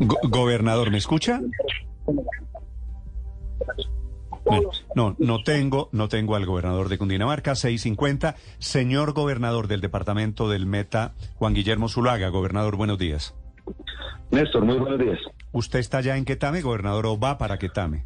gobernador, 0.00 0.90
¿me 0.90 0.98
escucha? 0.98 1.40
no, 4.94 5.14
no 5.18 5.42
tengo, 5.42 5.88
no 5.92 6.08
tengo 6.08 6.34
al 6.34 6.46
gobernador 6.46 6.88
de 6.88 6.98
Cundinamarca, 6.98 7.54
650. 7.54 8.36
Señor 8.58 9.12
gobernador 9.12 9.68
del 9.68 9.80
departamento 9.80 10.48
del 10.48 10.66
Meta, 10.66 11.14
Juan 11.36 11.54
Guillermo 11.54 11.88
Zulaga. 11.88 12.28
Gobernador, 12.28 12.76
buenos 12.76 12.98
días. 12.98 13.34
Néstor, 14.30 14.64
muy 14.64 14.78
buenos 14.78 14.98
días. 14.98 15.18
¿Usted 15.52 15.78
está 15.80 16.00
ya 16.00 16.16
en 16.16 16.24
Quetame, 16.24 16.62
gobernador, 16.62 17.06
o 17.06 17.18
va 17.18 17.38
para 17.38 17.58
Quetame? 17.58 18.04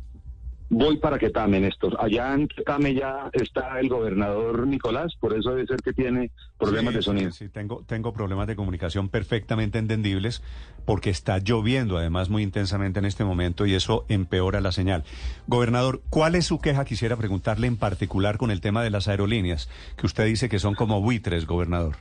Voy 0.77 0.97
para 0.97 1.21
Quetame, 1.21 1.61
Néstor. 1.61 1.97
Allá 2.01 2.35
en 2.35 2.49
Quetame 2.49 2.95
ya 2.95 3.31
está 3.33 3.79
el 3.79 3.89
gobernador 3.89 4.67
Nicolás, 4.67 5.15
por 5.21 5.33
eso 5.33 5.51
debe 5.51 5.69
ser 5.69 5.81
que 5.81 5.93
tiene 5.93 6.33
problemas 6.59 6.95
de 6.95 7.03
sonido. 7.03 7.31
Sí, 7.31 7.49
tengo, 7.49 7.85
tengo 7.87 8.13
problemas 8.13 8.49
de 8.49 8.57
comunicación 8.57 9.09
perfectamente 9.09 9.79
entendibles 9.79 10.43
porque 10.85 11.11
está 11.11 11.39
lloviendo 11.39 11.97
además 11.97 12.29
muy 12.29 12.43
intensamente 12.43 12.99
en 12.99 13.05
este 13.05 13.25
momento 13.25 13.67
y 13.67 13.75
eso 13.75 14.05
empeora 14.09 14.61
la 14.61 14.73
señal. 14.73 15.05
Gobernador, 15.47 16.03
¿cuál 16.11 16.35
es 16.35 16.47
su 16.47 16.59
queja? 16.59 16.85
Quisiera 16.85 17.17
preguntarle 17.17 17.69
en 17.69 17.77
particular 17.77 18.37
con 18.37 18.51
el 18.51 18.61
tema 18.61 18.83
de 18.83 18.91
las 18.91 19.07
aerolíneas, 19.07 19.71
que 19.97 20.07
usted 20.07 20.27
dice 20.27 20.49
que 20.49 20.59
son 20.59 20.75
como 20.75 21.01
buitres, 21.01 21.47
gobernador. 21.47 21.99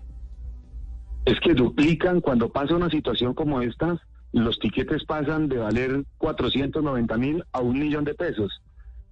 Es 1.26 1.40
que 1.42 1.54
duplican 1.54 2.22
cuando 2.22 2.50
pasa 2.50 2.76
una 2.76 2.90
situación 2.90 3.36
como 3.36 3.62
esta 3.62 4.02
los 4.34 4.58
tiquetes 4.58 5.06
pasan 5.06 5.48
de 5.48 5.58
valer 5.58 6.04
490 6.18 7.18
mil 7.18 7.44
a 7.52 7.62
un 7.62 7.80
millón 7.80 8.04
de 8.04 8.16
pesos. 8.16 8.63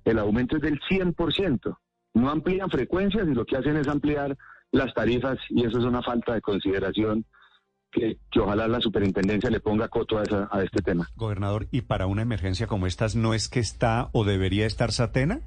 El 0.06 0.20
aumento 0.20 0.58
es 0.58 0.62
del 0.62 0.80
100%. 0.82 1.78
No 2.14 2.30
amplían 2.30 2.70
frecuencias 2.70 3.28
y 3.28 3.34
lo 3.34 3.46
que 3.46 3.58
hacen 3.58 3.78
es 3.78 3.88
ampliar 3.88 4.38
las 4.72 4.94
tarifas 4.94 5.38
y 5.50 5.66
eso 5.66 5.80
es 5.80 5.86
una 5.86 6.02
falta 6.02 6.34
de 6.34 6.42
consideración 6.42 7.26
que, 7.92 8.18
ojalá 8.40 8.68
la 8.68 8.80
superintendencia 8.80 9.50
le 9.50 9.60
ponga 9.60 9.90
coto 9.90 10.18
a, 10.18 10.50
a 10.50 10.64
este 10.64 10.82
tema. 10.82 11.10
Gobernador, 11.16 11.68
¿y 11.72 11.82
para 11.82 12.08
una 12.08 12.22
emergencia 12.22 12.68
como 12.68 12.88
estas 12.88 13.16
no 13.16 13.34
es 13.34 13.50
que 13.50 13.60
está 13.60 14.10
o 14.14 14.24
debería 14.24 14.66
estar 14.66 14.92
Satena? 14.92 15.42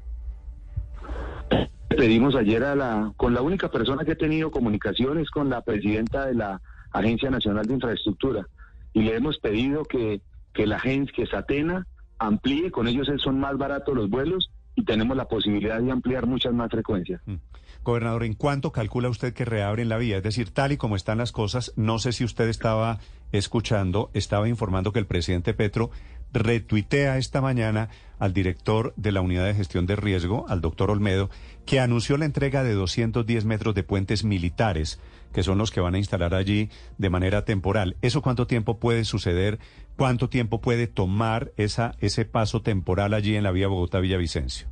Pedimos 1.89 2.35
ayer 2.35 2.65
a 2.65 2.75
la, 2.75 3.13
con 3.17 3.35
la 3.35 3.43
única 3.43 3.71
persona 3.71 4.05
que 4.05 4.13
he 4.13 4.17
tenido 4.17 4.51
comunicaciones 4.51 5.31
con 5.31 5.49
la 5.49 5.63
presidenta 5.63 6.27
de 6.27 6.35
la 6.35 6.61
Agencia 6.91 7.31
Nacional 7.31 7.67
de 7.67 7.75
Infraestructura 7.75 8.47
y 8.93 9.03
le 9.03 9.17
hemos 9.17 9.39
pedido 9.39 9.85
que, 9.85 10.21
que 10.53 10.67
la 10.67 10.77
agencia, 10.77 11.15
que 11.15 11.27
Satena 11.27 11.87
amplíe, 12.19 12.71
con 12.71 12.89
ellos 12.89 13.09
son 13.23 13.41
más 13.41 13.57
baratos 13.57 13.95
los 13.95 14.11
vuelos 14.11 14.51
y 14.77 14.85
tenemos 14.85 15.17
la 15.17 15.27
posibilidad 15.27 15.81
de 15.81 15.91
ampliar 15.91 16.27
muchas 16.27 16.53
más 16.53 16.71
frecuencias. 16.71 17.21
Mm. 17.27 17.35
Gobernador, 17.83 18.25
¿en 18.25 18.33
cuánto 18.33 18.73
calcula 18.73 19.11
usted 19.11 19.35
que 19.35 19.45
reabren 19.45 19.91
la 19.91 19.99
vía? 19.99 20.17
Es 20.17 20.23
decir, 20.23 20.51
tal 20.51 20.73
y 20.73 20.79
como 20.79 20.97
están 20.97 21.19
las 21.19 21.33
cosas, 21.33 21.73
no 21.77 21.99
sé 21.99 22.13
si 22.13 22.25
usted 22.25 22.49
estaba 22.49 22.99
escuchando, 23.31 24.11
estaba 24.15 24.49
informando 24.49 24.91
que 24.91 25.01
el 25.01 25.07
presidente 25.07 25.53
Petro 25.53 25.91
retuitea 26.33 27.19
esta 27.19 27.41
mañana 27.41 27.91
al 28.19 28.33
director 28.33 28.95
de 28.97 29.13
la 29.13 29.21
Unidad 29.21 29.45
de 29.45 29.55
Gestión 29.55 29.87
de 29.87 29.97
Riesgo, 29.97 30.47
al 30.49 30.63
doctor 30.63 30.91
Olmedo, 30.91 31.29
que 31.67 31.79
anunció 31.79 32.17
la 32.17 32.25
entrega 32.25 32.65
de 32.65 32.73
210 32.73 33.45
metros 33.45 33.75
de 33.75 33.85
puentes 33.85 34.25
militares 34.25 34.99
que 35.35 35.43
son 35.43 35.59
los 35.59 35.73
que 35.73 35.81
van 35.81 35.97
a 35.97 35.99
instalar 35.99 36.33
allí 36.33 36.71
de 36.97 37.11
manera 37.11 37.45
temporal. 37.45 37.97
¿Eso 38.03 38.23
cuánto 38.23 38.47
tiempo 38.47 38.79
puede 38.79 39.05
suceder? 39.05 39.59
¿Cuánto 39.97 40.29
tiempo 40.29 40.61
puede 40.61 40.87
tomar 40.87 41.51
esa, 41.57 41.97
ese 41.99 42.25
paso 42.25 42.63
temporal 42.63 43.13
allí 43.13 43.35
en 43.35 43.43
la 43.43 43.51
vía 43.51 43.67
Bogotá-Villavicencio? 43.67 44.69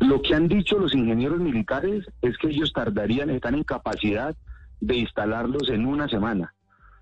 Lo 0.00 0.20
que 0.20 0.34
han 0.34 0.48
dicho 0.48 0.78
los 0.78 0.94
ingenieros 0.94 1.40
militares 1.40 2.06
es 2.20 2.36
que 2.36 2.48
ellos 2.48 2.72
tardarían, 2.74 3.30
están 3.30 3.54
en 3.54 3.64
capacidad 3.64 4.36
de 4.80 4.96
instalarlos 4.96 5.70
en 5.70 5.86
una 5.86 6.08
semana, 6.08 6.54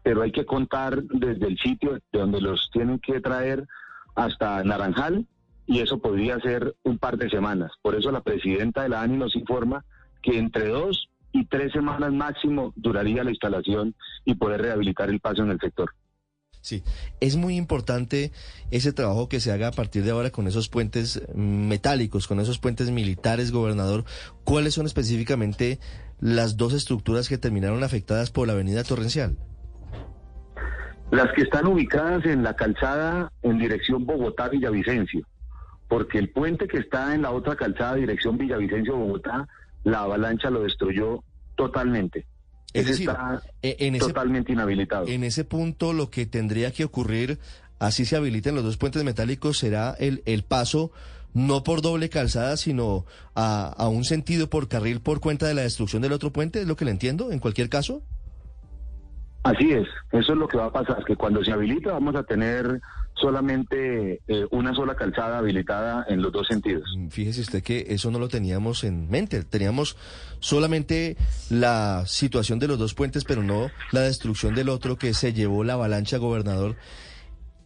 pero 0.04 0.22
hay 0.22 0.30
que 0.30 0.46
contar 0.46 1.02
desde 1.02 1.48
el 1.48 1.58
sitio 1.58 1.94
de 1.94 2.18
donde 2.18 2.40
los 2.40 2.70
tienen 2.72 3.00
que 3.00 3.20
traer 3.20 3.66
hasta 4.14 4.62
Naranjal 4.62 5.26
y 5.66 5.80
eso 5.80 5.98
podría 5.98 6.38
ser 6.38 6.76
un 6.84 6.96
par 6.98 7.18
de 7.18 7.28
semanas. 7.28 7.72
Por 7.82 7.96
eso 7.96 8.12
la 8.12 8.22
presidenta 8.22 8.84
de 8.84 8.88
la 8.88 9.02
ANI 9.02 9.16
nos 9.16 9.34
informa 9.34 9.84
que 10.22 10.38
entre 10.38 10.68
dos 10.68 11.10
y 11.36 11.44
tres 11.44 11.72
semanas 11.72 12.12
máximo 12.12 12.72
duraría 12.76 13.22
la 13.22 13.30
instalación 13.30 13.94
y 14.24 14.34
poder 14.34 14.62
rehabilitar 14.62 15.10
el 15.10 15.20
paso 15.20 15.42
en 15.42 15.50
el 15.50 15.60
sector. 15.60 15.90
Sí, 16.62 16.82
es 17.20 17.36
muy 17.36 17.56
importante 17.56 18.32
ese 18.70 18.92
trabajo 18.92 19.28
que 19.28 19.38
se 19.38 19.52
haga 19.52 19.68
a 19.68 19.72
partir 19.72 20.02
de 20.02 20.10
ahora 20.10 20.30
con 20.30 20.48
esos 20.48 20.68
puentes 20.68 21.22
metálicos, 21.34 22.26
con 22.26 22.40
esos 22.40 22.58
puentes 22.58 22.90
militares, 22.90 23.52
gobernador. 23.52 24.04
¿Cuáles 24.42 24.74
son 24.74 24.86
específicamente 24.86 25.78
las 26.18 26.56
dos 26.56 26.72
estructuras 26.72 27.28
que 27.28 27.38
terminaron 27.38 27.84
afectadas 27.84 28.30
por 28.30 28.48
la 28.48 28.54
avenida 28.54 28.82
Torrencial? 28.82 29.36
Las 31.12 31.32
que 31.34 31.42
están 31.42 31.66
ubicadas 31.68 32.24
en 32.24 32.42
la 32.42 32.56
calzada 32.56 33.30
en 33.42 33.58
dirección 33.58 34.04
Bogotá-Villavicencio, 34.06 35.24
porque 35.86 36.18
el 36.18 36.30
puente 36.30 36.66
que 36.66 36.78
está 36.78 37.14
en 37.14 37.22
la 37.22 37.30
otra 37.30 37.54
calzada 37.54 37.94
dirección 37.94 38.38
Villavicencio-Bogotá 38.38 39.46
la 39.86 40.00
avalancha 40.00 40.50
lo 40.50 40.64
destruyó 40.64 41.22
totalmente. 41.56 42.26
Es 42.72 42.86
decir, 42.86 43.08
está 43.08 43.42
e, 43.62 43.76
en 43.80 43.98
totalmente 43.98 44.52
inhabilitado. 44.52 45.06
En 45.08 45.24
ese 45.24 45.44
punto 45.44 45.92
lo 45.92 46.10
que 46.10 46.26
tendría 46.26 46.70
que 46.72 46.84
ocurrir, 46.84 47.38
así 47.78 48.04
se 48.04 48.16
habiliten 48.16 48.54
los 48.54 48.64
dos 48.64 48.76
puentes 48.76 49.02
metálicos, 49.02 49.58
será 49.58 49.94
el, 49.98 50.22
el 50.26 50.44
paso 50.44 50.92
no 51.32 51.62
por 51.64 51.82
doble 51.82 52.08
calzada, 52.08 52.56
sino 52.56 53.04
a, 53.34 53.66
a 53.66 53.88
un 53.88 54.04
sentido 54.04 54.48
por 54.48 54.68
carril 54.68 55.00
por 55.00 55.20
cuenta 55.20 55.46
de 55.46 55.54
la 55.54 55.62
destrucción 55.62 56.00
del 56.00 56.12
otro 56.12 56.32
puente, 56.32 56.62
es 56.62 56.66
lo 56.66 56.76
que 56.76 56.86
le 56.86 56.90
entiendo, 56.92 57.30
en 57.30 57.40
cualquier 57.40 57.68
caso. 57.68 58.02
Así 59.42 59.70
es, 59.70 59.86
eso 60.12 60.32
es 60.32 60.38
lo 60.38 60.48
que 60.48 60.56
va 60.56 60.66
a 60.66 60.72
pasar, 60.72 61.04
que 61.04 61.14
cuando 61.14 61.44
se 61.44 61.52
habilita 61.52 61.92
vamos 61.92 62.16
a 62.16 62.22
tener 62.22 62.80
solamente 63.20 64.20
eh, 64.28 64.46
una 64.50 64.74
sola 64.74 64.94
calzada 64.94 65.38
habilitada 65.38 66.04
en 66.08 66.22
los 66.22 66.32
dos 66.32 66.46
sentidos. 66.46 66.84
Mm, 66.96 67.08
fíjese 67.08 67.40
usted 67.40 67.62
que 67.62 67.86
eso 67.88 68.10
no 68.10 68.18
lo 68.18 68.28
teníamos 68.28 68.84
en 68.84 69.08
mente, 69.08 69.42
teníamos 69.42 69.96
solamente 70.40 71.16
la 71.50 72.04
situación 72.06 72.58
de 72.58 72.68
los 72.68 72.78
dos 72.78 72.94
puentes, 72.94 73.24
pero 73.24 73.42
no 73.42 73.70
la 73.92 74.00
destrucción 74.00 74.54
del 74.54 74.68
otro 74.68 74.96
que 74.96 75.14
se 75.14 75.32
llevó 75.32 75.64
la 75.64 75.74
avalancha, 75.74 76.18
gobernador. 76.18 76.76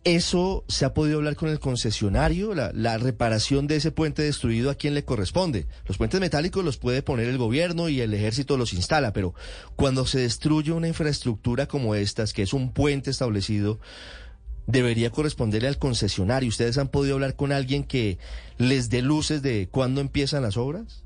¿Eso 0.02 0.64
se 0.66 0.86
ha 0.86 0.94
podido 0.94 1.18
hablar 1.18 1.36
con 1.36 1.50
el 1.50 1.60
concesionario? 1.60 2.54
La, 2.54 2.70
la, 2.72 2.96
reparación 2.96 3.66
de 3.66 3.76
ese 3.76 3.92
puente 3.92 4.22
destruido, 4.22 4.70
¿a 4.70 4.74
quién 4.74 4.94
le 4.94 5.04
corresponde? 5.04 5.66
Los 5.86 5.98
puentes 5.98 6.18
metálicos 6.20 6.64
los 6.64 6.78
puede 6.78 7.02
poner 7.02 7.28
el 7.28 7.36
gobierno 7.36 7.90
y 7.90 8.00
el 8.00 8.14
ejército 8.14 8.56
los 8.56 8.72
instala, 8.72 9.12
pero 9.12 9.34
cuando 9.76 10.06
se 10.06 10.20
destruye 10.20 10.72
una 10.72 10.88
infraestructura 10.88 11.66
como 11.66 11.94
estas, 11.94 12.32
que 12.32 12.40
es 12.40 12.54
un 12.54 12.72
puente 12.72 13.10
establecido, 13.10 13.78
debería 14.70 15.10
corresponderle 15.10 15.69
al 15.69 15.78
concesionario. 15.78 16.48
¿Ustedes 16.48 16.78
han 16.78 16.88
podido 16.88 17.14
hablar 17.14 17.36
con 17.36 17.53
alguien 17.53 17.84
que 17.84 18.19
les 18.58 18.91
dé 18.91 19.03
luces 19.03 19.42
de 19.42 19.69
cuándo 19.70 20.00
empiezan 20.00 20.42
las 20.42 20.56
obras? 20.56 21.04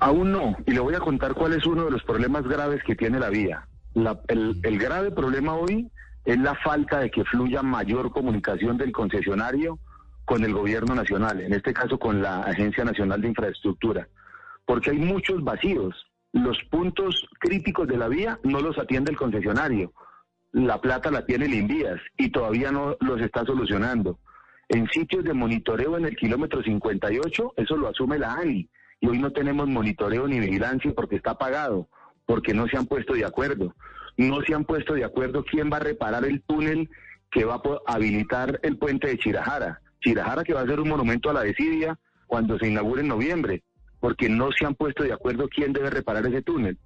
Aún 0.00 0.32
no, 0.32 0.56
y 0.66 0.72
le 0.72 0.80
voy 0.80 0.94
a 0.94 1.00
contar 1.00 1.34
cuál 1.34 1.52
es 1.52 1.66
uno 1.66 1.84
de 1.84 1.90
los 1.90 2.02
problemas 2.02 2.44
graves 2.44 2.82
que 2.84 2.96
tiene 2.96 3.20
la 3.20 3.30
vía. 3.30 3.68
el, 4.28 4.60
el 4.62 4.78
grave 4.78 5.12
problema 5.12 5.54
hoy 5.54 5.90
es 6.24 6.38
la 6.38 6.54
falta 6.56 6.98
de 7.00 7.10
que 7.10 7.24
fluya 7.24 7.62
mayor 7.62 8.10
comunicación 8.10 8.76
del 8.76 8.92
concesionario 8.92 9.78
con 10.24 10.42
el 10.42 10.52
gobierno 10.52 10.94
nacional, 10.94 11.40
en 11.40 11.52
este 11.52 11.72
caso 11.72 11.98
con 11.98 12.22
la 12.22 12.40
Agencia 12.40 12.82
Nacional 12.82 13.20
de 13.20 13.28
Infraestructura, 13.28 14.08
porque 14.64 14.90
hay 14.90 14.98
muchos 14.98 15.44
vacíos. 15.44 15.94
Los 16.32 16.58
puntos 16.70 17.14
críticos 17.38 17.86
de 17.86 17.96
la 17.96 18.08
vía 18.08 18.40
no 18.42 18.60
los 18.60 18.76
atiende 18.78 19.12
el 19.12 19.16
concesionario 19.16 19.92
la 20.54 20.80
plata 20.80 21.10
la 21.10 21.26
tiene 21.26 21.46
el 21.46 21.54
Invías 21.54 22.00
y 22.16 22.30
todavía 22.30 22.70
no 22.70 22.96
los 23.00 23.20
está 23.20 23.44
solucionando. 23.44 24.20
En 24.68 24.86
sitios 24.88 25.24
de 25.24 25.34
monitoreo 25.34 25.98
en 25.98 26.04
el 26.04 26.16
kilómetro 26.16 26.62
58, 26.62 27.54
eso 27.56 27.76
lo 27.76 27.88
asume 27.88 28.20
la 28.20 28.34
ANI. 28.34 28.68
Y 29.00 29.08
hoy 29.08 29.18
no 29.18 29.32
tenemos 29.32 29.66
monitoreo 29.66 30.28
ni 30.28 30.38
vigilancia 30.38 30.92
porque 30.94 31.16
está 31.16 31.36
pagado, 31.36 31.88
porque 32.24 32.54
no 32.54 32.68
se 32.68 32.76
han 32.76 32.86
puesto 32.86 33.14
de 33.14 33.24
acuerdo. 33.24 33.74
No 34.16 34.40
se 34.42 34.54
han 34.54 34.64
puesto 34.64 34.94
de 34.94 35.04
acuerdo 35.04 35.44
quién 35.44 35.70
va 35.72 35.78
a 35.78 35.80
reparar 35.80 36.24
el 36.24 36.40
túnel 36.42 36.88
que 37.32 37.44
va 37.44 37.56
a 37.56 37.92
habilitar 37.92 38.60
el 38.62 38.78
puente 38.78 39.08
de 39.08 39.18
Chirajara. 39.18 39.80
Chirajara 40.02 40.44
que 40.44 40.54
va 40.54 40.60
a 40.60 40.66
ser 40.66 40.78
un 40.78 40.88
monumento 40.88 41.30
a 41.30 41.34
la 41.34 41.42
desidia 41.42 41.98
cuando 42.28 42.56
se 42.60 42.68
inaugure 42.68 43.02
en 43.02 43.08
noviembre, 43.08 43.64
porque 43.98 44.28
no 44.28 44.50
se 44.56 44.64
han 44.64 44.76
puesto 44.76 45.02
de 45.02 45.12
acuerdo 45.12 45.48
quién 45.48 45.72
debe 45.72 45.90
reparar 45.90 46.24
ese 46.26 46.42
túnel. 46.42 46.78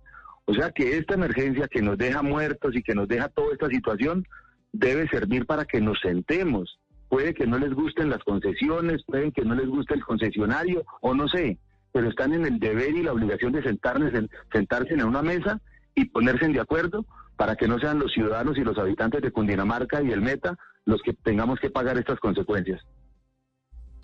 O 0.48 0.54
sea 0.54 0.70
que 0.70 0.96
esta 0.96 1.12
emergencia 1.12 1.68
que 1.68 1.82
nos 1.82 1.98
deja 1.98 2.22
muertos 2.22 2.74
y 2.74 2.82
que 2.82 2.94
nos 2.94 3.06
deja 3.06 3.28
toda 3.28 3.52
esta 3.52 3.68
situación 3.68 4.26
debe 4.72 5.06
servir 5.08 5.44
para 5.44 5.66
que 5.66 5.78
nos 5.78 6.00
sentemos. 6.00 6.78
Puede 7.10 7.34
que 7.34 7.46
no 7.46 7.58
les 7.58 7.74
gusten 7.74 8.08
las 8.08 8.24
concesiones, 8.24 9.02
puede 9.04 9.30
que 9.30 9.44
no 9.44 9.54
les 9.54 9.66
guste 9.66 9.92
el 9.92 10.02
concesionario 10.02 10.86
o 11.02 11.14
no 11.14 11.28
sé, 11.28 11.58
pero 11.92 12.08
están 12.08 12.32
en 12.32 12.46
el 12.46 12.58
deber 12.58 12.96
y 12.96 13.02
la 13.02 13.12
obligación 13.12 13.52
de 13.52 13.62
sentarse, 13.62 14.26
sentarse 14.50 14.94
en 14.94 15.04
una 15.04 15.20
mesa 15.20 15.60
y 15.94 16.06
ponerse 16.06 16.48
de 16.48 16.60
acuerdo 16.60 17.04
para 17.36 17.54
que 17.54 17.68
no 17.68 17.78
sean 17.78 17.98
los 17.98 18.10
ciudadanos 18.14 18.56
y 18.56 18.64
los 18.64 18.78
habitantes 18.78 19.20
de 19.20 19.30
Cundinamarca 19.30 20.02
y 20.02 20.12
el 20.12 20.22
Meta 20.22 20.56
los 20.86 21.02
que 21.02 21.12
tengamos 21.12 21.60
que 21.60 21.68
pagar 21.68 21.98
estas 21.98 22.20
consecuencias. 22.20 22.80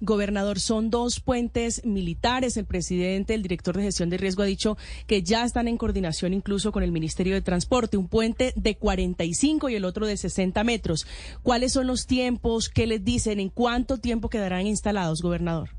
Gobernador, 0.05 0.59
son 0.61 0.91
dos 0.91 1.21
puentes 1.21 1.85
militares. 1.85 2.57
El 2.57 2.67
presidente, 2.67 3.35
el 3.35 3.43
director 3.43 3.77
de 3.77 3.85
gestión 3.85 4.11
de 4.11 4.17
riesgo 4.17 4.43
ha 4.43 4.47
dicho 4.47 4.77
que 5.07 5.23
ya 5.23 5.45
están 5.45 5.69
en 5.69 5.77
coordinación 5.77 6.35
incluso 6.35 6.73
con 6.73 6.83
el 6.83 6.93
Ministerio 6.93 7.35
de 7.35 7.43
Transporte. 7.43 7.97
Un 7.97 8.09
puente 8.09 8.53
de 8.57 8.77
45 8.77 9.69
y 9.69 9.75
el 9.75 9.85
otro 9.85 10.07
de 10.07 10.17
60 10.17 10.63
metros. 10.65 11.07
¿Cuáles 11.43 11.73
son 11.73 11.87
los 11.87 12.07
tiempos? 12.07 12.69
¿Qué 12.69 12.87
les 12.87 13.05
dicen? 13.05 13.41
¿En 13.41 13.49
cuánto 13.49 13.99
tiempo 13.99 14.29
quedarán 14.29 14.67
instalados, 14.67 15.23
gobernador? 15.23 15.71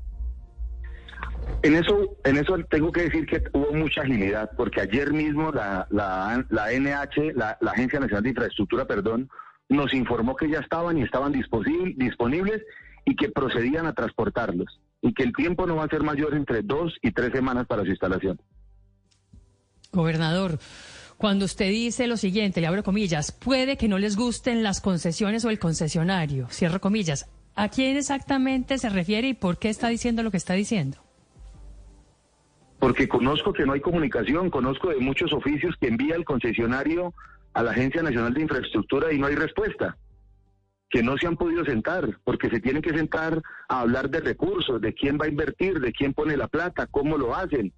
En 1.62 1.74
eso, 1.74 2.16
en 2.24 2.36
eso 2.36 2.56
tengo 2.70 2.92
que 2.92 3.02
decir 3.02 3.26
que 3.26 3.42
hubo 3.52 3.72
mucha 3.72 4.02
agilidad, 4.02 4.50
porque 4.56 4.80
ayer 4.80 5.12
mismo 5.12 5.50
la, 5.52 5.86
la, 5.90 6.44
la 6.50 6.70
NH, 6.70 7.34
la, 7.34 7.56
la 7.60 7.70
Agencia 7.70 7.98
Nacional 7.98 8.24
de 8.24 8.30
Infraestructura, 8.30 8.86
perdón, 8.86 9.28
nos 9.68 9.92
informó 9.94 10.36
que 10.36 10.48
ya 10.48 10.60
estaban 10.60 10.98
y 10.98 11.02
estaban 11.02 11.32
disponibles 11.32 12.62
y 13.06 13.16
que 13.16 13.30
procedían 13.30 13.86
a 13.86 13.94
transportarlos 13.94 14.80
y 15.00 15.14
que 15.14 15.22
el 15.22 15.32
tiempo 15.32 15.66
no 15.66 15.76
va 15.76 15.84
a 15.84 15.88
ser 15.88 16.02
mayor 16.02 16.34
entre 16.34 16.62
dos 16.62 16.92
y 17.00 17.12
tres 17.12 17.32
semanas 17.32 17.66
para 17.66 17.82
su 17.82 17.88
instalación. 17.88 18.38
Gobernador, 19.92 20.58
cuando 21.16 21.44
usted 21.46 21.70
dice 21.70 22.08
lo 22.08 22.16
siguiente, 22.16 22.60
le 22.60 22.66
abro 22.66 22.82
comillas, 22.82 23.32
puede 23.32 23.76
que 23.76 23.88
no 23.88 23.98
les 23.98 24.16
gusten 24.16 24.62
las 24.62 24.80
concesiones 24.80 25.44
o 25.44 25.50
el 25.50 25.58
concesionario, 25.58 26.48
cierro 26.50 26.80
comillas, 26.80 27.30
¿a 27.54 27.68
quién 27.68 27.96
exactamente 27.96 28.76
se 28.76 28.90
refiere 28.90 29.28
y 29.28 29.34
por 29.34 29.58
qué 29.58 29.70
está 29.70 29.88
diciendo 29.88 30.22
lo 30.22 30.30
que 30.30 30.36
está 30.36 30.54
diciendo? 30.54 30.98
Porque 32.80 33.08
conozco 33.08 33.52
que 33.52 33.64
no 33.64 33.72
hay 33.72 33.80
comunicación, 33.80 34.50
conozco 34.50 34.90
de 34.90 34.98
muchos 34.98 35.32
oficios 35.32 35.74
que 35.80 35.88
envía 35.88 36.16
el 36.16 36.24
concesionario 36.24 37.14
a 37.54 37.62
la 37.62 37.70
Agencia 37.70 38.02
Nacional 38.02 38.34
de 38.34 38.42
Infraestructura 38.42 39.12
y 39.12 39.18
no 39.18 39.28
hay 39.28 39.36
respuesta. 39.36 39.96
Que 40.90 41.02
no 41.02 41.16
se 41.16 41.26
han 41.26 41.36
podido 41.36 41.64
sentar, 41.64 42.18
porque 42.24 42.48
se 42.48 42.60
tienen 42.60 42.82
que 42.82 42.96
sentar 42.96 43.42
a 43.68 43.80
hablar 43.80 44.08
de 44.08 44.20
recursos, 44.20 44.80
de 44.80 44.94
quién 44.94 45.18
va 45.20 45.26
a 45.26 45.28
invertir, 45.28 45.80
de 45.80 45.92
quién 45.92 46.14
pone 46.14 46.36
la 46.36 46.48
plata, 46.48 46.86
cómo 46.86 47.18
lo 47.18 47.34
hacen. 47.34 47.72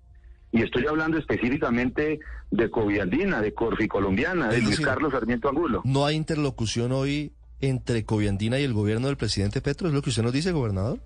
Y 0.52 0.62
estoy 0.62 0.86
hablando 0.86 1.18
específicamente 1.18 2.20
de 2.50 2.70
Coviandina, 2.70 3.40
de 3.40 3.52
Corfi 3.52 3.88
Colombiana, 3.88 4.48
de 4.48 4.62
Luis 4.62 4.80
Carlos 4.80 5.12
Sarmiento 5.12 5.48
Angulo. 5.48 5.82
¿No 5.84 6.06
hay 6.06 6.16
interlocución 6.16 6.92
hoy 6.92 7.32
entre 7.60 8.04
Coviandina 8.04 8.58
y 8.58 8.64
el 8.64 8.72
gobierno 8.72 9.08
del 9.08 9.16
presidente 9.16 9.60
Petro? 9.60 9.88
¿Es 9.88 9.94
lo 9.94 10.02
que 10.02 10.10
usted 10.10 10.22
nos 10.22 10.32
dice, 10.32 10.52
gobernador? 10.52 11.00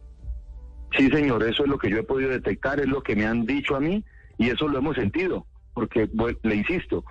Sí, 0.97 1.09
señor, 1.09 1.43
eso 1.43 1.65
es 1.65 1.71
lo 1.71 1.79
que 1.79 1.91
yo 1.91 1.99
he 1.99 2.03
podido 2.03 2.31
detectar, 2.31 2.79
es 2.79 2.87
lo 2.87 3.03
que 3.03 3.17
me 3.17 3.27
han 3.27 3.47
dicho 3.47 3.75
a 3.75 3.81
mí 3.81 4.05
y 4.39 4.51
eso 4.51 4.69
lo 4.69 4.79
hemos 4.79 4.97
sentido, 4.97 5.47
porque 5.73 6.09
le 6.43 6.55
insisto, 6.55 7.05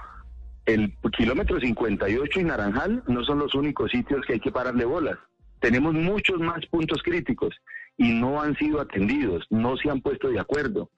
el 0.66 0.94
kilómetro 1.18 1.60
58 1.60 2.40
y 2.40 2.44
Naranjal 2.44 3.04
no 3.08 3.24
son 3.24 3.40
los 3.40 3.56
únicos 3.56 3.92
sitios 3.92 4.26
que 4.26 4.34
hay 4.34 4.40
que 4.40 4.52
pararle 4.52 4.86
bolas. 4.86 5.18
Tenemos 5.60 5.94
muchos 5.94 6.40
más 6.40 6.66
puntos 6.68 7.02
críticos 7.04 7.56
y 7.98 8.14
no 8.14 8.42
han 8.42 8.56
sido 8.58 8.82
atendidos, 8.82 9.46
no 9.50 9.78
se 9.78 9.90
han 9.90 10.02
puesto 10.02 10.30
de 10.30 10.40
acuerdo. 10.40 10.90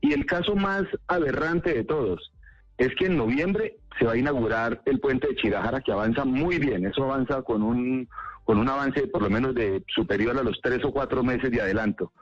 Y 0.00 0.12
el 0.12 0.26
caso 0.26 0.54
más 0.54 0.84
aberrante 1.06 1.74
de 1.74 1.84
todos 1.84 2.32
es 2.76 2.94
que 2.94 3.06
en 3.06 3.16
noviembre 3.16 3.76
se 3.98 4.04
va 4.04 4.12
a 4.12 4.16
inaugurar 4.16 4.80
el 4.84 5.00
puente 5.00 5.28
de 5.28 5.36
Chirajara 5.36 5.80
que 5.80 5.92
avanza 5.92 6.24
muy 6.24 6.58
bien, 6.58 6.86
eso 6.86 7.04
avanza 7.04 7.42
con 7.42 7.62
un, 7.62 8.08
con 8.44 8.58
un 8.58 8.68
avance 8.68 9.08
por 9.08 9.22
lo 9.22 9.30
menos 9.30 9.54
de 9.54 9.82
superior 9.88 10.38
a 10.38 10.44
los 10.44 10.60
tres 10.62 10.84
o 10.84 10.92
cuatro 10.92 11.24
meses 11.24 11.50
de 11.50 11.60
adelanto. 11.60 12.12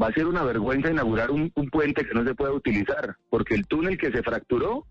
Va 0.00 0.08
a 0.08 0.12
ser 0.12 0.26
una 0.26 0.42
vergüenza 0.42 0.90
inaugurar 0.90 1.30
un, 1.30 1.52
un 1.54 1.70
puente 1.70 2.04
que 2.04 2.14
no 2.14 2.24
se 2.24 2.34
pueda 2.34 2.52
utilizar, 2.52 3.16
porque 3.30 3.54
el 3.54 3.66
túnel 3.68 3.96
que 3.96 4.10
se 4.10 4.24
fracturó 4.24 4.86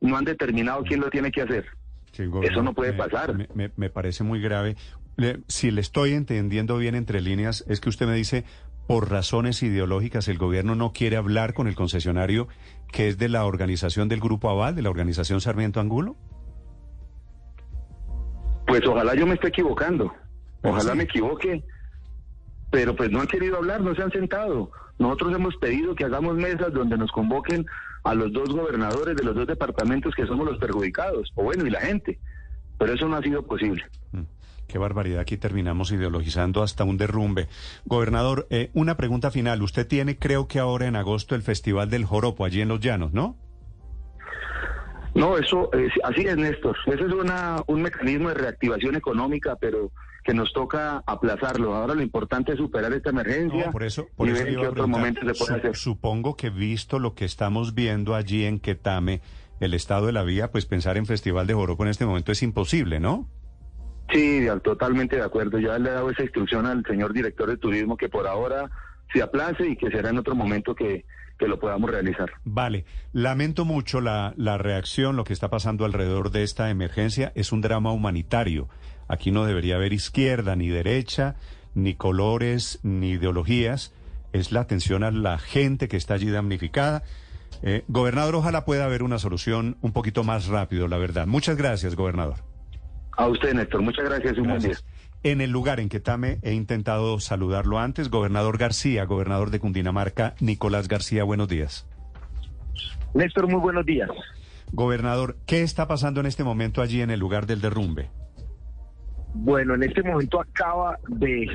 no 0.00 0.16
han 0.16 0.24
determinado 0.24 0.82
quién 0.84 1.00
lo 1.00 1.10
tiene 1.10 1.30
que 1.30 1.42
hacer. 1.42 1.66
Eso 2.42 2.62
no 2.62 2.74
puede 2.74 2.92
pasar. 2.92 3.34
Me, 3.54 3.90
parece 3.90 4.24
muy 4.24 4.40
grave. 4.40 4.76
si 5.46 5.70
le 5.70 5.80
estoy 5.80 6.14
entendiendo 6.14 6.76
bien 6.76 6.94
entre 6.94 7.20
líneas, 7.20 7.64
es 7.68 7.80
que 7.80 7.88
usted 7.88 8.06
me 8.06 8.14
dice, 8.14 8.44
por 8.86 9.10
razones 9.10 9.62
ideológicas, 9.62 10.28
el 10.28 10.38
gobierno 10.38 10.74
no 10.74 10.92
quiere 10.92 11.16
hablar 11.16 11.54
con 11.54 11.68
el 11.68 11.74
concesionario 11.74 12.48
que 12.92 13.08
es 13.08 13.18
de 13.18 13.28
la 13.28 13.44
organización 13.44 14.08
del 14.08 14.20
Grupo 14.20 14.48
Aval, 14.48 14.74
de 14.74 14.82
la 14.82 14.90
organización 14.90 15.40
Sarmiento 15.40 15.78
Angulo. 15.80 16.16
Pues 18.66 18.86
ojalá 18.86 19.14
yo 19.14 19.26
me 19.26 19.34
esté 19.34 19.48
equivocando. 19.48 20.12
Ojalá 20.62 20.94
me 20.94 21.04
equivoque. 21.04 21.62
Pero 22.70 22.96
pues 22.96 23.10
no 23.10 23.20
han 23.20 23.26
querido 23.26 23.56
hablar, 23.56 23.80
no 23.80 23.94
se 23.94 24.02
han 24.02 24.10
sentado. 24.10 24.70
Nosotros 24.98 25.34
hemos 25.34 25.56
pedido 25.56 25.94
que 25.94 26.04
hagamos 26.04 26.36
mesas 26.36 26.72
donde 26.72 26.96
nos 26.96 27.10
convoquen 27.12 27.66
a 28.04 28.14
los 28.14 28.32
dos 28.32 28.48
gobernadores 28.50 29.16
de 29.16 29.24
los 29.24 29.34
dos 29.34 29.46
departamentos 29.46 30.14
que 30.14 30.26
somos 30.26 30.46
los 30.46 30.58
perjudicados, 30.58 31.32
o 31.34 31.44
bueno, 31.44 31.66
y 31.66 31.70
la 31.70 31.80
gente. 31.80 32.18
Pero 32.78 32.92
eso 32.92 33.08
no 33.08 33.16
ha 33.16 33.22
sido 33.22 33.42
posible. 33.42 33.84
Mm, 34.12 34.22
qué 34.66 34.78
barbaridad, 34.78 35.20
aquí 35.20 35.36
terminamos 35.36 35.92
ideologizando 35.92 36.62
hasta 36.62 36.84
un 36.84 36.96
derrumbe. 36.96 37.48
Gobernador, 37.84 38.46
eh, 38.50 38.70
una 38.74 38.96
pregunta 38.96 39.30
final. 39.30 39.62
Usted 39.62 39.86
tiene, 39.86 40.16
creo 40.16 40.48
que 40.48 40.58
ahora 40.58 40.86
en 40.86 40.96
agosto, 40.96 41.34
el 41.34 41.42
Festival 41.42 41.90
del 41.90 42.04
Joropo, 42.04 42.44
allí 42.44 42.60
en 42.60 42.68
Los 42.68 42.80
Llanos, 42.80 43.12
¿no? 43.12 43.36
No, 45.14 45.36
eso, 45.36 45.70
así 46.04 46.22
es, 46.22 46.36
Néstor. 46.36 46.76
Ese 46.86 47.04
es 47.04 47.12
una, 47.12 47.62
un 47.66 47.82
mecanismo 47.82 48.28
de 48.28 48.34
reactivación 48.34 48.94
económica, 48.94 49.56
pero 49.56 49.90
que 50.28 50.34
nos 50.34 50.52
toca 50.52 51.02
aplazarlo. 51.06 51.74
Ahora 51.74 51.94
lo 51.94 52.02
importante 52.02 52.52
es 52.52 52.58
superar 52.58 52.92
esta 52.92 53.08
emergencia 53.08 53.70
por 53.70 53.82
eso, 53.82 54.08
por 54.14 54.28
y 54.28 54.32
eso 54.32 54.44
ver 54.44 54.52
en 54.52 54.60
qué 54.60 54.66
otro 54.66 54.86
momento 54.86 55.22
se 55.22 55.32
puede 55.32 55.58
hacer. 55.58 55.74
Supongo 55.74 56.36
que 56.36 56.50
visto 56.50 56.98
lo 56.98 57.14
que 57.14 57.24
estamos 57.24 57.74
viendo 57.74 58.14
allí 58.14 58.44
en 58.44 58.60
Quetame, 58.60 59.22
el 59.58 59.72
estado 59.72 60.04
de 60.04 60.12
la 60.12 60.24
vía, 60.24 60.50
pues 60.50 60.66
pensar 60.66 60.98
en 60.98 61.06
Festival 61.06 61.46
de 61.46 61.54
Joropo 61.54 61.82
en 61.84 61.88
este 61.88 62.04
momento 62.04 62.30
es 62.30 62.42
imposible, 62.42 63.00
¿no? 63.00 63.26
Sí, 64.12 64.46
totalmente 64.62 65.16
de 65.16 65.22
acuerdo. 65.22 65.58
Ya 65.60 65.78
le 65.78 65.88
he 65.88 65.92
dado 65.94 66.10
esa 66.10 66.24
instrucción 66.24 66.66
al 66.66 66.84
señor 66.84 67.14
director 67.14 67.48
de 67.48 67.56
turismo 67.56 67.96
que 67.96 68.10
por 68.10 68.26
ahora 68.26 68.70
se 69.10 69.22
aplace 69.22 69.66
y 69.66 69.76
que 69.76 69.90
será 69.90 70.10
en 70.10 70.18
otro 70.18 70.34
momento 70.34 70.74
que, 70.74 71.06
que 71.38 71.48
lo 71.48 71.58
podamos 71.58 71.90
realizar. 71.90 72.30
Vale, 72.44 72.84
lamento 73.14 73.64
mucho 73.64 74.02
la, 74.02 74.34
la 74.36 74.58
reacción, 74.58 75.16
lo 75.16 75.24
que 75.24 75.32
está 75.32 75.48
pasando 75.48 75.86
alrededor 75.86 76.32
de 76.32 76.42
esta 76.42 76.68
emergencia. 76.68 77.32
Es 77.34 77.50
un 77.50 77.62
drama 77.62 77.92
humanitario. 77.92 78.68
Aquí 79.08 79.30
no 79.30 79.44
debería 79.44 79.76
haber 79.76 79.92
izquierda 79.92 80.54
ni 80.54 80.68
derecha, 80.68 81.36
ni 81.74 81.94
colores, 81.94 82.78
ni 82.82 83.10
ideologías. 83.10 83.94
Es 84.32 84.52
la 84.52 84.60
atención 84.60 85.02
a 85.02 85.10
la 85.10 85.38
gente 85.38 85.88
que 85.88 85.96
está 85.96 86.14
allí 86.14 86.30
damnificada. 86.30 87.02
Eh, 87.62 87.84
gobernador, 87.88 88.34
ojalá 88.36 88.64
pueda 88.64 88.84
haber 88.84 89.02
una 89.02 89.18
solución 89.18 89.76
un 89.80 89.92
poquito 89.92 90.22
más 90.22 90.46
rápido, 90.46 90.86
la 90.86 90.98
verdad. 90.98 91.26
Muchas 91.26 91.56
gracias, 91.56 91.96
gobernador. 91.96 92.36
A 93.16 93.26
usted, 93.26 93.54
Néstor. 93.54 93.82
Muchas 93.82 94.04
gracias 94.04 94.36
y 94.36 94.40
un 94.40 94.48
buen 94.48 94.60
día. 94.60 94.76
En 95.24 95.40
el 95.40 95.50
lugar 95.50 95.80
en 95.80 95.88
que 95.88 95.98
Tame 95.98 96.38
he 96.42 96.52
intentado 96.52 97.18
saludarlo 97.18 97.80
antes, 97.80 98.08
gobernador 98.08 98.56
García, 98.56 99.04
gobernador 99.04 99.50
de 99.50 99.58
Cundinamarca, 99.58 100.36
Nicolás 100.38 100.86
García, 100.86 101.24
buenos 101.24 101.48
días. 101.48 101.88
Néstor, 103.14 103.48
muy 103.48 103.60
buenos 103.60 103.84
días. 103.84 104.08
Gobernador, 104.70 105.36
¿qué 105.46 105.62
está 105.62 105.88
pasando 105.88 106.20
en 106.20 106.26
este 106.26 106.44
momento 106.44 106.82
allí 106.82 107.00
en 107.00 107.10
el 107.10 107.18
lugar 107.18 107.46
del 107.46 107.60
derrumbe? 107.60 108.10
Bueno, 109.34 109.74
en 109.74 109.82
este 109.82 110.02
momento 110.02 110.40
acaba 110.40 110.98
de 111.08 111.46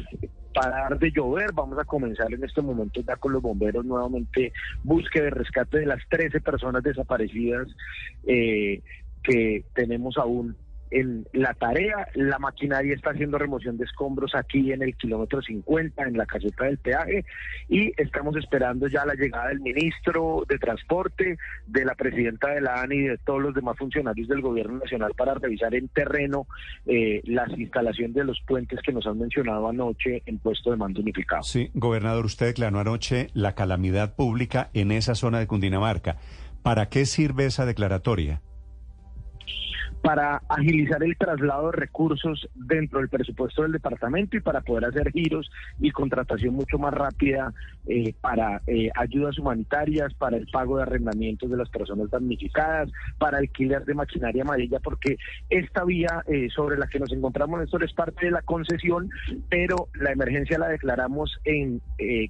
parar 0.54 0.98
de 1.00 1.12
llover. 1.12 1.52
Vamos 1.54 1.78
a 1.80 1.86
comenzar 1.86 2.32
en 2.34 2.44
este 2.44 2.62
momento 2.62 3.02
ya 3.02 3.16
con 3.16 3.34
los 3.34 3.42
bomberos 3.42 3.84
nuevamente 3.86 4.54
búsqueda 4.84 5.26
de 5.26 5.30
rescate 5.32 5.80
de 5.80 5.86
las 5.86 6.02
13 6.10 6.40
personas 6.42 6.84
desaparecidas 6.84 7.68
eh, 8.26 8.82
que 9.24 9.66
tenemos 9.74 10.18
aún 10.18 10.56
en 10.94 11.28
la 11.34 11.54
tarea. 11.54 12.08
La 12.14 12.40
maquinaria 12.40 12.94
está 12.94 13.10
haciendo 13.10 13.38
remoción 13.38 13.78
de 13.78 13.86
escombros 13.86 14.36
aquí 14.36 14.72
en 14.72 14.84
el 14.84 14.96
kilómetro 14.96 15.42
50, 15.42 16.04
en 16.04 16.18
la 16.18 16.26
caseta 16.26 16.66
del 16.66 16.78
peaje, 16.78 17.26
y 17.68 17.92
estamos 18.02 18.36
esperando 18.38 18.88
ya 18.88 19.06
la 19.06 19.16
llegada 19.16 19.50
del 19.50 19.60
ministro 19.60 20.44
de 20.48 20.58
Transporte, 20.60 21.38
de 21.68 21.86
la 21.86 21.96
presidenta 21.96 22.50
de 22.50 22.62
la 22.62 22.82
ANI 22.82 22.96
y 22.96 23.08
de 23.08 23.18
todos 23.18 23.42
los 23.42 23.54
demás 23.54 23.78
funcionarios 23.78 24.28
del 24.28 24.42
Gobierno 24.42 24.80
Nacional 24.80 25.14
para 25.18 25.34
revisar 25.34 25.74
en 25.74 25.88
terreno 25.90 26.48
eh, 26.86 27.22
las 27.26 27.50
instalaciones 27.58 28.16
de 28.16 28.24
los 28.24 28.40
puentes 28.48 28.80
que 28.82 28.94
nos 28.94 29.08
han 29.08 29.18
mencionado 29.18 29.68
anoche 29.68 30.22
en 30.26 30.38
puesto 30.38 30.72
de 30.72 30.78
mando 30.78 31.02
unificado. 31.02 31.44
Sí, 31.44 31.72
gobernador, 31.74 32.26
usted 32.26 32.48
declaró 32.48 32.80
anoche 32.80 33.30
la 33.34 33.56
calamidad 33.56 34.16
pública 34.16 34.70
en 34.74 34.92
esa 34.92 35.16
zona 35.16 35.40
de 35.40 35.48
Cundinamarca. 35.48 36.18
¿Para 36.62 36.88
qué 36.88 37.06
sirve 37.06 37.46
esa 37.46 37.66
declaratoria? 37.66 38.42
Para 40.04 40.42
agilizar 40.50 41.02
el 41.02 41.16
traslado 41.18 41.72
de 41.72 41.78
recursos 41.78 42.50
dentro 42.54 43.00
del 43.00 43.08
presupuesto 43.08 43.62
del 43.62 43.72
departamento 43.72 44.36
y 44.36 44.42
para 44.42 44.60
poder 44.60 44.84
hacer 44.84 45.10
giros 45.14 45.50
y 45.80 45.92
contratación 45.92 46.56
mucho 46.56 46.78
más 46.78 46.94
rápida 46.94 47.54
eh, 47.88 48.14
para 48.20 48.62
eh, 48.68 48.90
ayudas 48.96 49.40
humanitarias, 49.40 50.14
para 50.16 50.36
el 50.36 50.46
pago 50.48 50.76
de 50.76 50.84
arrendamientos 50.84 51.50
de 51.50 51.56
las 51.56 51.70
personas 51.70 52.10
damnificadas, 52.12 52.92
para 53.18 53.38
alquiler 53.38 53.86
de 53.86 53.94
maquinaria 53.94 54.44
amarilla, 54.44 54.82
porque 54.82 55.18
esta 55.50 55.86
vía 55.86 56.22
eh, 56.28 56.50
sobre 56.54 56.78
la 56.78 56.88
que 56.88 57.00
nos 57.00 57.14
encontramos, 57.14 57.62
esto 57.62 57.78
es 57.78 57.94
parte 57.94 58.26
de 58.26 58.32
la 58.32 58.42
concesión, 58.42 59.10
pero 59.50 59.88
la 59.94 60.12
emergencia 60.12 60.60
la 60.60 60.68
declaramos 60.68 61.40
en 61.46 61.82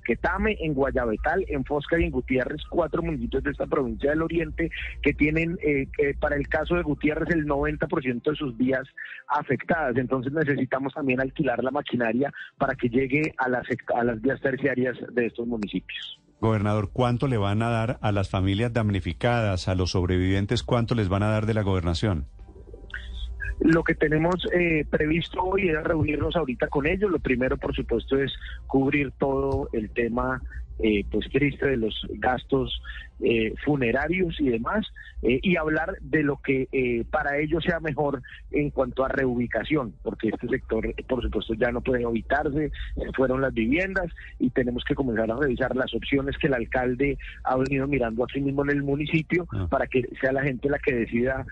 Quetame, 0.05 0.57
en 0.61 0.75
Guayabetal, 0.75 1.45
en 1.47 1.65
Fosca 1.65 1.99
y 1.99 2.03
en 2.03 2.11
Gutiérrez, 2.11 2.61
cuatro 2.69 3.01
municipios 3.01 3.43
de 3.43 3.51
esta 3.51 3.65
provincia 3.65 4.11
del 4.11 4.21
Oriente 4.21 4.69
que 5.01 5.13
tienen, 5.13 5.57
para 6.19 6.35
el 6.35 6.47
caso 6.47 6.75
de 6.75 6.83
Gutiérrez, 6.83 7.29
el 7.29 7.47
90 7.47 7.62
90% 7.63 8.23
de 8.23 8.35
sus 8.35 8.57
vías 8.57 8.83
afectadas. 9.27 9.95
Entonces 9.97 10.33
necesitamos 10.33 10.93
también 10.93 11.21
alquilar 11.21 11.63
la 11.63 11.71
maquinaria 11.71 12.31
para 12.57 12.75
que 12.75 12.89
llegue 12.89 13.33
a 13.37 13.49
las, 13.49 13.65
a 13.95 14.03
las 14.03 14.21
vías 14.21 14.41
terciarias 14.41 14.97
de 15.13 15.25
estos 15.25 15.47
municipios. 15.47 16.19
Gobernador, 16.39 16.89
¿cuánto 16.91 17.27
le 17.27 17.37
van 17.37 17.61
a 17.61 17.69
dar 17.69 17.99
a 18.01 18.11
las 18.11 18.29
familias 18.29 18.73
damnificadas, 18.73 19.69
a 19.69 19.75
los 19.75 19.91
sobrevivientes? 19.91 20.61
¿Cuánto 20.61 20.93
les 20.93 21.07
van 21.07 21.23
a 21.23 21.29
dar 21.29 21.45
de 21.45 21.53
la 21.53 21.61
gobernación? 21.61 22.25
Lo 23.61 23.83
que 23.83 23.95
tenemos 23.95 24.35
eh, 24.53 24.85
previsto 24.89 25.41
hoy 25.41 25.69
es 25.69 25.81
reunirnos 25.83 26.35
ahorita 26.35 26.67
con 26.67 26.85
ellos. 26.85 27.09
Lo 27.09 27.19
primero, 27.19 27.55
por 27.55 27.73
supuesto, 27.73 28.17
es 28.17 28.33
cubrir 28.67 29.11
todo 29.17 29.69
el 29.71 29.89
tema 29.91 30.41
eh, 30.79 31.05
pues 31.09 31.29
triste 31.29 31.67
de 31.67 31.77
los 31.77 32.05
gastos 32.15 32.81
eh, 33.19 33.53
funerarios 33.63 34.39
y 34.39 34.49
demás, 34.49 34.85
eh, 35.21 35.39
y 35.41 35.55
hablar 35.55 35.97
de 36.01 36.23
lo 36.23 36.37
que 36.41 36.67
eh, 36.71 37.05
para 37.09 37.37
ellos 37.37 37.63
sea 37.63 37.79
mejor 37.79 38.21
en 38.51 38.69
cuanto 38.71 39.05
a 39.05 39.07
reubicación, 39.07 39.93
porque 40.01 40.29
este 40.29 40.47
sector, 40.47 40.93
por 41.07 41.21
supuesto, 41.23 41.53
ya 41.53 41.71
no 41.71 41.81
puede 41.81 42.03
habitarse, 42.03 42.71
se 42.95 43.11
fueron 43.15 43.41
las 43.41 43.53
viviendas 43.53 44.11
y 44.39 44.49
tenemos 44.49 44.83
que 44.83 44.95
comenzar 44.95 45.31
a 45.31 45.37
revisar 45.37 45.75
las 45.75 45.93
opciones 45.93 46.37
que 46.37 46.47
el 46.47 46.55
alcalde 46.55 47.17
ha 47.43 47.55
venido 47.55 47.87
mirando 47.87 48.23
aquí 48.23 48.41
mismo 48.41 48.63
en 48.63 48.71
el 48.71 48.83
municipio 48.83 49.47
Ah. 49.53 49.67
para 49.69 49.87
que 49.87 50.03
sea 50.19 50.31
la 50.31 50.43
gente 50.43 50.69
la 50.69 50.79
que 50.79 50.93
decida 50.93 51.45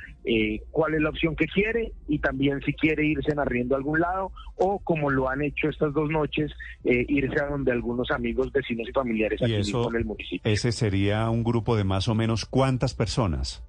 cuál 0.71 0.93
es 0.93 1.01
la 1.01 1.09
opción 1.09 1.35
que 1.35 1.45
quiere 1.45 1.93
y 2.07 2.19
también 2.19 2.61
si 2.61 2.73
quiere 2.73 3.05
irse 3.05 3.31
en 3.31 3.39
arriendo 3.39 3.75
a 3.75 3.77
algún 3.77 3.99
lado 3.99 4.31
o 4.55 4.79
como 4.79 5.09
lo 5.09 5.29
han 5.29 5.41
hecho 5.41 5.69
estas 5.69 5.93
dos 5.93 6.09
noches, 6.09 6.51
irse 6.83 7.41
a 7.41 7.47
donde 7.47 7.71
algunos 7.71 8.11
amigos, 8.11 8.51
vecinos 8.51 8.87
y 8.87 8.91
familiares 8.91 9.41
aquí 9.41 9.53
mismo 9.53 9.89
en 9.89 9.95
el 9.95 10.05
municipio. 10.05 10.51
ese 10.51 10.71
sería 10.71 11.29
un 11.29 11.43
grupo 11.43 11.50
de 11.75 11.83
más 11.83 12.07
o 12.07 12.15
menos 12.15 12.45
cuántas 12.45 12.93
personas. 12.93 13.61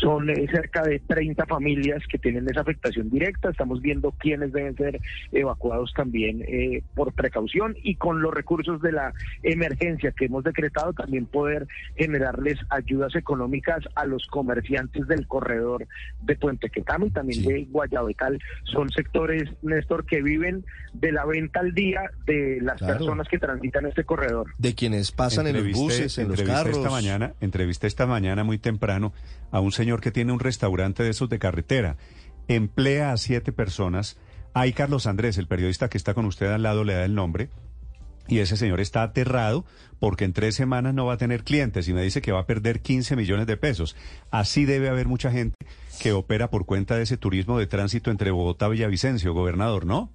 Son 0.00 0.28
eh, 0.28 0.46
cerca 0.50 0.82
de 0.82 0.98
30 1.00 1.46
familias 1.46 2.02
que 2.08 2.18
tienen 2.18 2.46
esa 2.50 2.60
afectación 2.60 3.08
directa. 3.08 3.48
Estamos 3.50 3.80
viendo 3.80 4.12
quiénes 4.12 4.52
deben 4.52 4.76
ser 4.76 5.00
evacuados 5.32 5.92
también 5.94 6.42
eh, 6.46 6.82
por 6.94 7.12
precaución 7.14 7.74
y 7.82 7.94
con 7.96 8.20
los 8.20 8.34
recursos 8.34 8.82
de 8.82 8.92
la 8.92 9.14
emergencia 9.42 10.12
que 10.12 10.26
hemos 10.26 10.44
decretado 10.44 10.92
también 10.92 11.24
poder 11.26 11.66
generarles 11.96 12.58
ayudas 12.68 13.14
económicas 13.14 13.84
a 13.94 14.04
los 14.04 14.26
comerciantes 14.26 15.06
del 15.08 15.26
corredor 15.26 15.86
de 16.22 16.36
Puente 16.36 16.68
Quetamo 16.68 17.06
y 17.06 17.10
también 17.10 17.40
Sí. 17.42 17.46
de 17.48 17.64
Guayabecal. 17.70 18.38
Son 18.64 18.90
sectores, 18.90 19.50
Néstor, 19.62 20.04
que 20.04 20.20
viven 20.22 20.64
de 20.92 21.12
la 21.12 21.24
venta 21.24 21.60
al 21.60 21.72
día 21.74 22.02
de 22.26 22.58
las 22.60 22.78
Claro. 22.78 22.98
personas 22.98 23.28
que 23.28 23.38
transitan 23.38 23.86
este 23.86 24.04
corredor. 24.04 24.52
De 24.58 24.74
quienes 24.74 25.10
pasan 25.12 25.46
en 25.46 25.56
los 25.56 25.72
buses, 25.72 26.18
en 26.18 26.28
los 26.28 26.42
carros. 26.42 26.76
Esta 26.76 26.90
mañana, 26.90 27.32
entrevisté 27.40 27.86
esta 27.86 28.06
mañana 28.06 28.44
muy 28.44 28.58
temprano 28.58 29.12
a 29.52 29.60
un 29.60 29.72
señor 29.72 29.85
que 30.00 30.10
tiene 30.10 30.32
un 30.32 30.40
restaurante 30.40 31.02
de 31.02 31.10
esos 31.10 31.28
de 31.28 31.38
carretera. 31.38 31.96
Emplea 32.48 33.12
a 33.12 33.16
siete 33.16 33.52
personas. 33.52 34.16
Ahí 34.54 34.72
Carlos 34.72 35.06
Andrés, 35.06 35.38
el 35.38 35.46
periodista 35.46 35.88
que 35.88 35.98
está 35.98 36.14
con 36.14 36.26
usted 36.26 36.50
al 36.50 36.62
lado, 36.62 36.84
le 36.84 36.94
da 36.94 37.04
el 37.04 37.14
nombre. 37.14 37.50
Y 38.28 38.40
ese 38.40 38.56
señor 38.56 38.80
está 38.80 39.02
aterrado 39.02 39.64
porque 40.00 40.24
en 40.24 40.32
tres 40.32 40.54
semanas 40.54 40.94
no 40.94 41.06
va 41.06 41.14
a 41.14 41.18
tener 41.18 41.44
clientes 41.44 41.88
y 41.88 41.92
me 41.92 42.02
dice 42.02 42.20
que 42.20 42.32
va 42.32 42.40
a 42.40 42.46
perder 42.46 42.80
15 42.80 43.16
millones 43.16 43.46
de 43.46 43.56
pesos. 43.56 43.96
Así 44.30 44.64
debe 44.64 44.88
haber 44.88 45.06
mucha 45.06 45.30
gente 45.30 45.56
que 46.00 46.12
opera 46.12 46.50
por 46.50 46.66
cuenta 46.66 46.96
de 46.96 47.04
ese 47.04 47.16
turismo 47.16 47.58
de 47.58 47.66
tránsito 47.66 48.10
entre 48.10 48.32
Bogotá 48.32 48.66
y 48.66 48.70
Villavicencio, 48.70 49.32
gobernador, 49.32 49.86
¿no? 49.86 50.12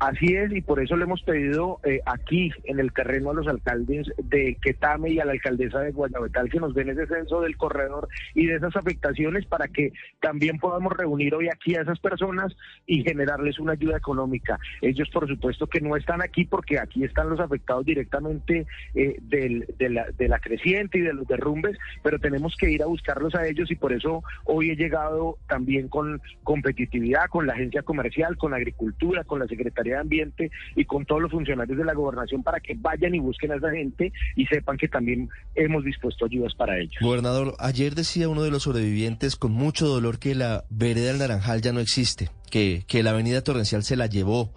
Así 0.00 0.34
es, 0.34 0.52
y 0.52 0.60
por 0.60 0.80
eso 0.80 0.96
le 0.96 1.04
hemos 1.04 1.22
pedido 1.22 1.80
eh, 1.84 2.00
aquí 2.04 2.50
en 2.64 2.80
el 2.80 2.92
terreno 2.92 3.30
a 3.30 3.34
los 3.34 3.46
alcaldes 3.46 4.08
de 4.18 4.56
Quetame 4.60 5.10
y 5.10 5.20
a 5.20 5.24
la 5.24 5.32
alcaldesa 5.32 5.80
de 5.80 5.92
Guayabetal 5.92 6.50
que 6.50 6.58
nos 6.58 6.74
den 6.74 6.90
ese 6.90 7.06
censo 7.06 7.40
del 7.40 7.56
corredor 7.56 8.08
y 8.34 8.46
de 8.46 8.56
esas 8.56 8.74
afectaciones 8.76 9.46
para 9.46 9.68
que 9.68 9.92
también 10.20 10.58
podamos 10.58 10.92
reunir 10.92 11.34
hoy 11.34 11.48
aquí 11.48 11.76
a 11.76 11.82
esas 11.82 12.00
personas 12.00 12.54
y 12.86 13.02
generarles 13.02 13.58
una 13.60 13.72
ayuda 13.72 13.96
económica. 13.96 14.58
Ellos, 14.82 15.08
por 15.10 15.28
supuesto, 15.28 15.68
que 15.68 15.80
no 15.80 15.96
están 15.96 16.20
aquí 16.22 16.44
porque 16.44 16.78
aquí 16.78 17.04
están 17.04 17.30
los 17.30 17.40
afectados 17.40 17.86
directamente 17.86 18.66
eh, 18.94 19.16
de, 19.22 19.88
la, 19.88 20.06
de 20.10 20.28
la 20.28 20.40
creciente 20.40 20.98
y 20.98 21.02
de 21.02 21.14
los 21.14 21.26
derrumbes, 21.28 21.78
pero 22.02 22.18
tenemos 22.18 22.56
que 22.56 22.70
ir 22.70 22.82
a 22.82 22.86
buscarlos 22.86 23.34
a 23.36 23.46
ellos 23.46 23.70
y 23.70 23.76
por 23.76 23.92
eso 23.92 24.24
hoy 24.44 24.70
he 24.70 24.76
llegado 24.76 25.38
también 25.48 25.88
con 25.88 26.20
competitividad, 26.42 27.28
con 27.28 27.46
la 27.46 27.52
agencia 27.52 27.82
comercial, 27.82 28.36
con 28.36 28.54
agricultura, 28.54 29.24
con 29.24 29.38
la 29.38 29.46
Secretaría 29.46 29.93
Ambiente 29.96 30.50
y 30.76 30.84
con 30.84 31.04
todos 31.04 31.22
los 31.22 31.30
funcionarios 31.30 31.76
de 31.76 31.84
la 31.84 31.94
gobernación 31.94 32.42
para 32.42 32.60
que 32.60 32.74
vayan 32.74 33.14
y 33.14 33.20
busquen 33.20 33.52
a 33.52 33.56
esa 33.56 33.70
gente 33.70 34.12
y 34.36 34.46
sepan 34.46 34.76
que 34.76 34.88
también 34.88 35.28
hemos 35.54 35.84
dispuesto 35.84 36.26
ayudas 36.26 36.54
para 36.54 36.78
ellos. 36.78 36.96
Gobernador, 37.00 37.54
ayer 37.58 37.94
decía 37.94 38.28
uno 38.28 38.42
de 38.42 38.50
los 38.50 38.64
sobrevivientes 38.64 39.36
con 39.36 39.52
mucho 39.52 39.86
dolor 39.86 40.18
que 40.18 40.34
la 40.34 40.64
vereda 40.70 41.08
del 41.08 41.18
Naranjal 41.18 41.60
ya 41.62 41.72
no 41.72 41.80
existe, 41.80 42.30
que, 42.50 42.84
que 42.86 43.02
la 43.02 43.10
avenida 43.10 43.42
Torrencial 43.42 43.82
se 43.82 43.96
la 43.96 44.06
llevó. 44.06 44.52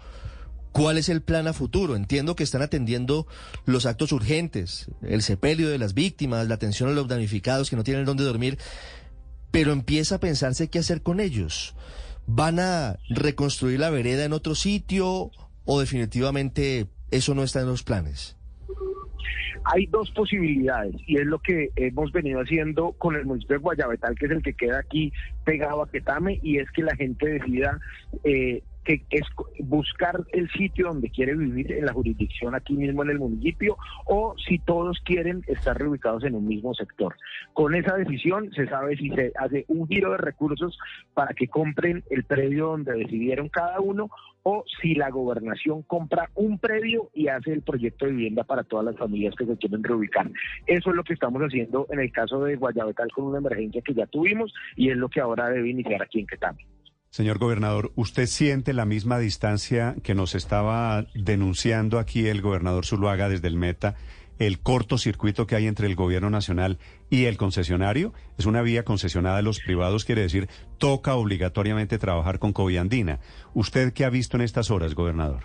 ¿Cuál 0.71 0.99
es 0.99 1.09
el 1.09 1.21
plan 1.21 1.47
a 1.47 1.53
futuro? 1.53 1.95
Entiendo 1.95 2.35
que 2.35 2.43
están 2.43 2.61
atendiendo 2.61 3.25
los 3.65 3.87
actos 3.87 4.11
urgentes, 4.11 4.91
el 5.01 5.23
sepelio 5.23 5.69
de 5.69 5.79
las 5.79 5.95
víctimas, 5.95 6.47
la 6.47 6.53
atención 6.53 6.89
a 6.89 6.93
los 6.93 7.07
damnificados 7.07 7.71
que 7.71 7.75
no 7.75 7.83
tienen 7.83 8.05
dónde 8.05 8.23
dormir, 8.23 8.59
pero 9.49 9.71
empieza 9.71 10.15
a 10.15 10.19
pensarse 10.19 10.69
qué 10.69 10.77
hacer 10.77 11.01
con 11.01 11.19
ellos. 11.19 11.73
¿Van 12.27 12.59
a 12.59 12.97
reconstruir 13.09 13.79
la 13.79 13.89
vereda 13.89 14.25
en 14.25 14.33
otro 14.33 14.53
sitio 14.53 15.31
o 15.65 15.79
definitivamente 15.79 16.87
eso 17.09 17.33
no 17.33 17.43
está 17.43 17.61
en 17.61 17.67
los 17.67 17.83
planes? 17.83 18.35
Hay 19.63 19.85
dos 19.87 20.11
posibilidades 20.11 20.95
y 21.07 21.17
es 21.17 21.25
lo 21.25 21.39
que 21.39 21.69
hemos 21.77 22.11
venido 22.11 22.41
haciendo 22.41 22.91
con 22.93 23.15
el 23.15 23.25
municipio 23.25 23.57
de 23.57 23.61
Guayabetal, 23.61 24.15
que 24.15 24.25
es 24.25 24.31
el 24.31 24.43
que 24.43 24.53
queda 24.53 24.79
aquí 24.79 25.11
pegado 25.45 25.81
a 25.81 25.89
Quetame, 25.89 26.39
y 26.43 26.57
es 26.57 26.69
que 26.71 26.83
la 26.83 26.95
gente 26.95 27.27
decida 27.27 27.79
eh, 28.23 28.61
que 28.87 29.05
es 29.09 29.27
buscar 29.59 30.23
el 30.31 30.49
sitio 30.51 30.87
donde 30.87 31.09
quiere 31.09 31.35
vivir 31.35 31.73
en 31.73 31.85
la 31.85 31.93
jurisdicción 31.93 32.55
aquí 32.55 32.73
mismo 32.73 33.03
en 33.03 33.09
el 33.09 33.19
municipio 33.19 33.77
o 34.05 34.33
si 34.37 34.59
todos 34.59 34.99
quieren 35.03 35.43
estar 35.47 35.77
reubicados 35.77 36.23
en 36.23 36.35
un 36.35 36.47
mismo 36.47 36.73
sector. 36.73 37.15
Con 37.51 37.75
esa 37.75 37.97
decisión 37.97 38.49
se 38.53 38.65
sabe 38.67 38.95
si 38.95 39.09
se 39.09 39.33
hace 39.37 39.65
un 39.67 39.87
giro 39.87 40.11
de 40.11 40.17
recursos 40.17 40.77
para 41.13 41.33
que 41.33 41.49
compren 41.49 42.03
el 42.09 42.23
predio 42.23 42.67
donde 42.67 42.93
decidieron 42.93 43.49
cada 43.49 43.81
uno 43.81 44.09
o 44.43 44.63
si 44.81 44.95
la 44.95 45.09
gobernación 45.09 45.83
compra 45.83 46.29
un 46.35 46.57
predio 46.57 47.09
y 47.13 47.27
hace 47.27 47.51
el 47.51 47.63
proyecto 47.63 48.05
de 48.05 48.11
vivienda 48.11 48.45
para 48.45 48.63
todas 48.63 48.85
las 48.85 48.95
familias 48.95 49.35
que 49.35 49.45
se 49.45 49.57
quieren 49.57 49.83
reubicar. 49.83 50.31
Eso 50.65 50.89
es 50.91 50.95
lo 50.95 51.03
que 51.03 51.13
estamos 51.13 51.41
haciendo 51.41 51.85
en 51.89 51.99
el 51.99 52.11
caso 52.13 52.41
de 52.45 52.55
Guayabetal 52.55 53.11
con 53.11 53.25
una 53.25 53.39
emergencia 53.39 53.81
que 53.81 53.93
ya 53.93 54.05
tuvimos 54.05 54.53
y 54.77 54.89
es 54.89 54.95
lo 54.95 55.09
que 55.09 55.19
ahora 55.19 55.49
debe 55.49 55.69
iniciar 55.69 56.01
aquí 56.01 56.21
en 56.21 56.27
Quetame. 56.27 56.76
Señor 57.09 57.39
gobernador, 57.39 57.91
¿usted 57.95 58.25
siente 58.25 58.73
la 58.73 58.85
misma 58.85 59.17
distancia 59.17 59.95
que 60.03 60.13
nos 60.13 60.35
estaba 60.35 61.05
denunciando 61.15 61.99
aquí 61.99 62.27
el 62.27 62.41
gobernador 62.41 62.85
Zuluaga 62.85 63.29
desde 63.29 63.47
el 63.47 63.55
Meta, 63.55 63.95
el 64.39 64.59
cortocircuito 64.59 65.47
que 65.47 65.55
hay 65.55 65.67
entre 65.67 65.87
el 65.87 65.95
gobierno 65.95 66.29
nacional 66.29 66.77
y 67.09 67.25
el 67.25 67.37
concesionario? 67.37 68.13
Es 68.37 68.45
una 68.45 68.61
vía 68.61 68.83
concesionada 68.83 69.37
de 69.37 69.43
los 69.43 69.59
privados, 69.59 70.05
quiere 70.05 70.21
decir, 70.21 70.47
toca 70.77 71.15
obligatoriamente 71.15 71.97
trabajar 71.97 72.39
con 72.39 72.53
Coviandina. 72.53 73.19
¿Usted 73.53 73.93
qué 73.93 74.05
ha 74.05 74.09
visto 74.09 74.37
en 74.37 74.43
estas 74.43 74.69
horas, 74.69 74.93
gobernador? 74.93 75.43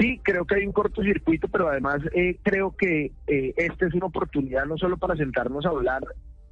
Sí, 0.00 0.20
creo 0.22 0.44
que 0.44 0.56
hay 0.56 0.66
un 0.66 0.72
cortocircuito, 0.72 1.48
pero 1.48 1.68
además 1.68 2.00
eh, 2.12 2.38
creo 2.42 2.76
que 2.76 3.12
eh, 3.26 3.54
esta 3.56 3.86
es 3.86 3.94
una 3.94 4.06
oportunidad 4.06 4.66
no 4.66 4.76
solo 4.76 4.98
para 4.98 5.16
sentarnos 5.16 5.64
a 5.64 5.70
hablar 5.70 6.02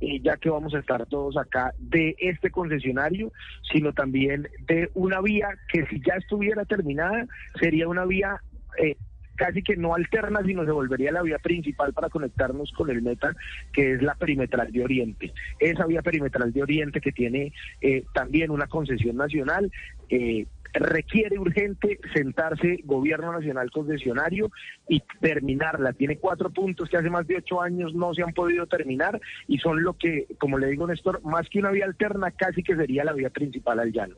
eh, 0.01 0.21
ya 0.21 0.37
que 0.37 0.51
vamos 0.51 0.75
a 0.75 0.79
estar 0.79 1.07
todos 1.07 1.37
acá, 1.37 1.73
de 1.79 2.17
este 2.19 2.51
concesionario, 2.51 3.33
sino 3.73 3.93
también 3.93 4.49
de 4.67 4.91
una 4.95 5.21
vía 5.21 5.49
que 5.73 5.87
si 5.87 6.01
ya 6.01 6.15
estuviera 6.15 6.65
terminada, 6.65 7.27
sería 7.61 7.89
una 7.89 8.05
vía 8.05 8.41
eh, 8.79 8.97
casi 9.37 9.63
que 9.63 9.77
no 9.77 9.95
alterna, 9.95 10.43
sino 10.45 10.65
se 10.65 10.71
volvería 10.71 11.13
la 11.13 11.23
vía 11.23 11.39
principal 11.39 11.93
para 11.93 12.09
conectarnos 12.09 12.73
con 12.73 12.91
el 12.91 13.03
meta, 13.03 13.35
que 13.73 13.95
es 13.95 14.03
la 14.03 14.15
perimetral 14.15 14.73
de 14.73 14.85
Oriente. 14.85 15.33
Esa 15.59 15.87
vía 15.87 16.03
perimetral 16.03 16.53
de 16.53 16.63
Oriente 16.63 17.01
que 17.01 17.13
tiene 17.13 17.53
eh, 17.81 18.05
también 18.15 18.51
una 18.51 18.67
concesión 18.67 19.17
nacional. 19.17 19.71
Eh, 20.09 20.47
requiere 20.75 21.39
urgente 21.39 22.01
sentarse 22.13 22.81
gobierno 22.85 23.33
nacional 23.33 23.71
concesionario 23.71 24.51
y 24.89 25.03
terminarla. 25.21 25.93
Tiene 25.93 26.19
cuatro 26.19 26.51
puntos 26.51 26.89
que 26.89 26.97
hace 26.97 27.11
más 27.11 27.27
de 27.27 27.37
ocho 27.37 27.63
años 27.63 27.95
no 27.95 28.13
se 28.15 28.23
han 28.23 28.33
podido 28.33 28.67
terminar 28.67 29.21
y 29.47 29.59
son 29.59 29.83
lo 29.83 29.95
que, 29.95 30.27
como 30.39 30.59
le 30.59 30.69
digo 30.69 30.87
Néstor, 30.87 31.23
más 31.25 31.49
que 31.49 31.61
una 31.61 31.71
vía 31.71 31.85
alterna, 31.85 32.31
casi 32.33 32.63
que 32.63 32.77
sería 32.77 33.05
la 33.05 33.13
vía 33.13 33.31
principal 33.31 33.79
al 33.79 33.93
llano. 33.93 34.17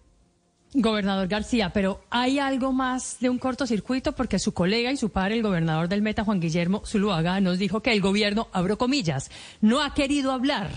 Gobernador 0.78 1.26
García, 1.26 1.70
pero 1.72 2.02
¿hay 2.10 2.38
algo 2.38 2.70
más 2.70 3.16
de 3.20 3.30
un 3.30 3.38
cortocircuito? 3.38 4.12
Porque 4.12 4.38
su 4.38 4.52
colega 4.52 4.92
y 4.92 4.98
su 4.98 5.08
padre, 5.08 5.36
el 5.36 5.42
gobernador 5.42 5.88
del 5.88 6.02
Meta, 6.02 6.22
Juan 6.22 6.38
Guillermo 6.38 6.82
Zuluaga, 6.84 7.40
nos 7.40 7.58
dijo 7.58 7.80
que 7.80 7.92
el 7.92 8.02
gobierno, 8.02 8.48
abro 8.52 8.76
comillas, 8.76 9.30
no 9.62 9.80
ha 9.80 9.94
querido 9.94 10.32
hablar 10.32 10.68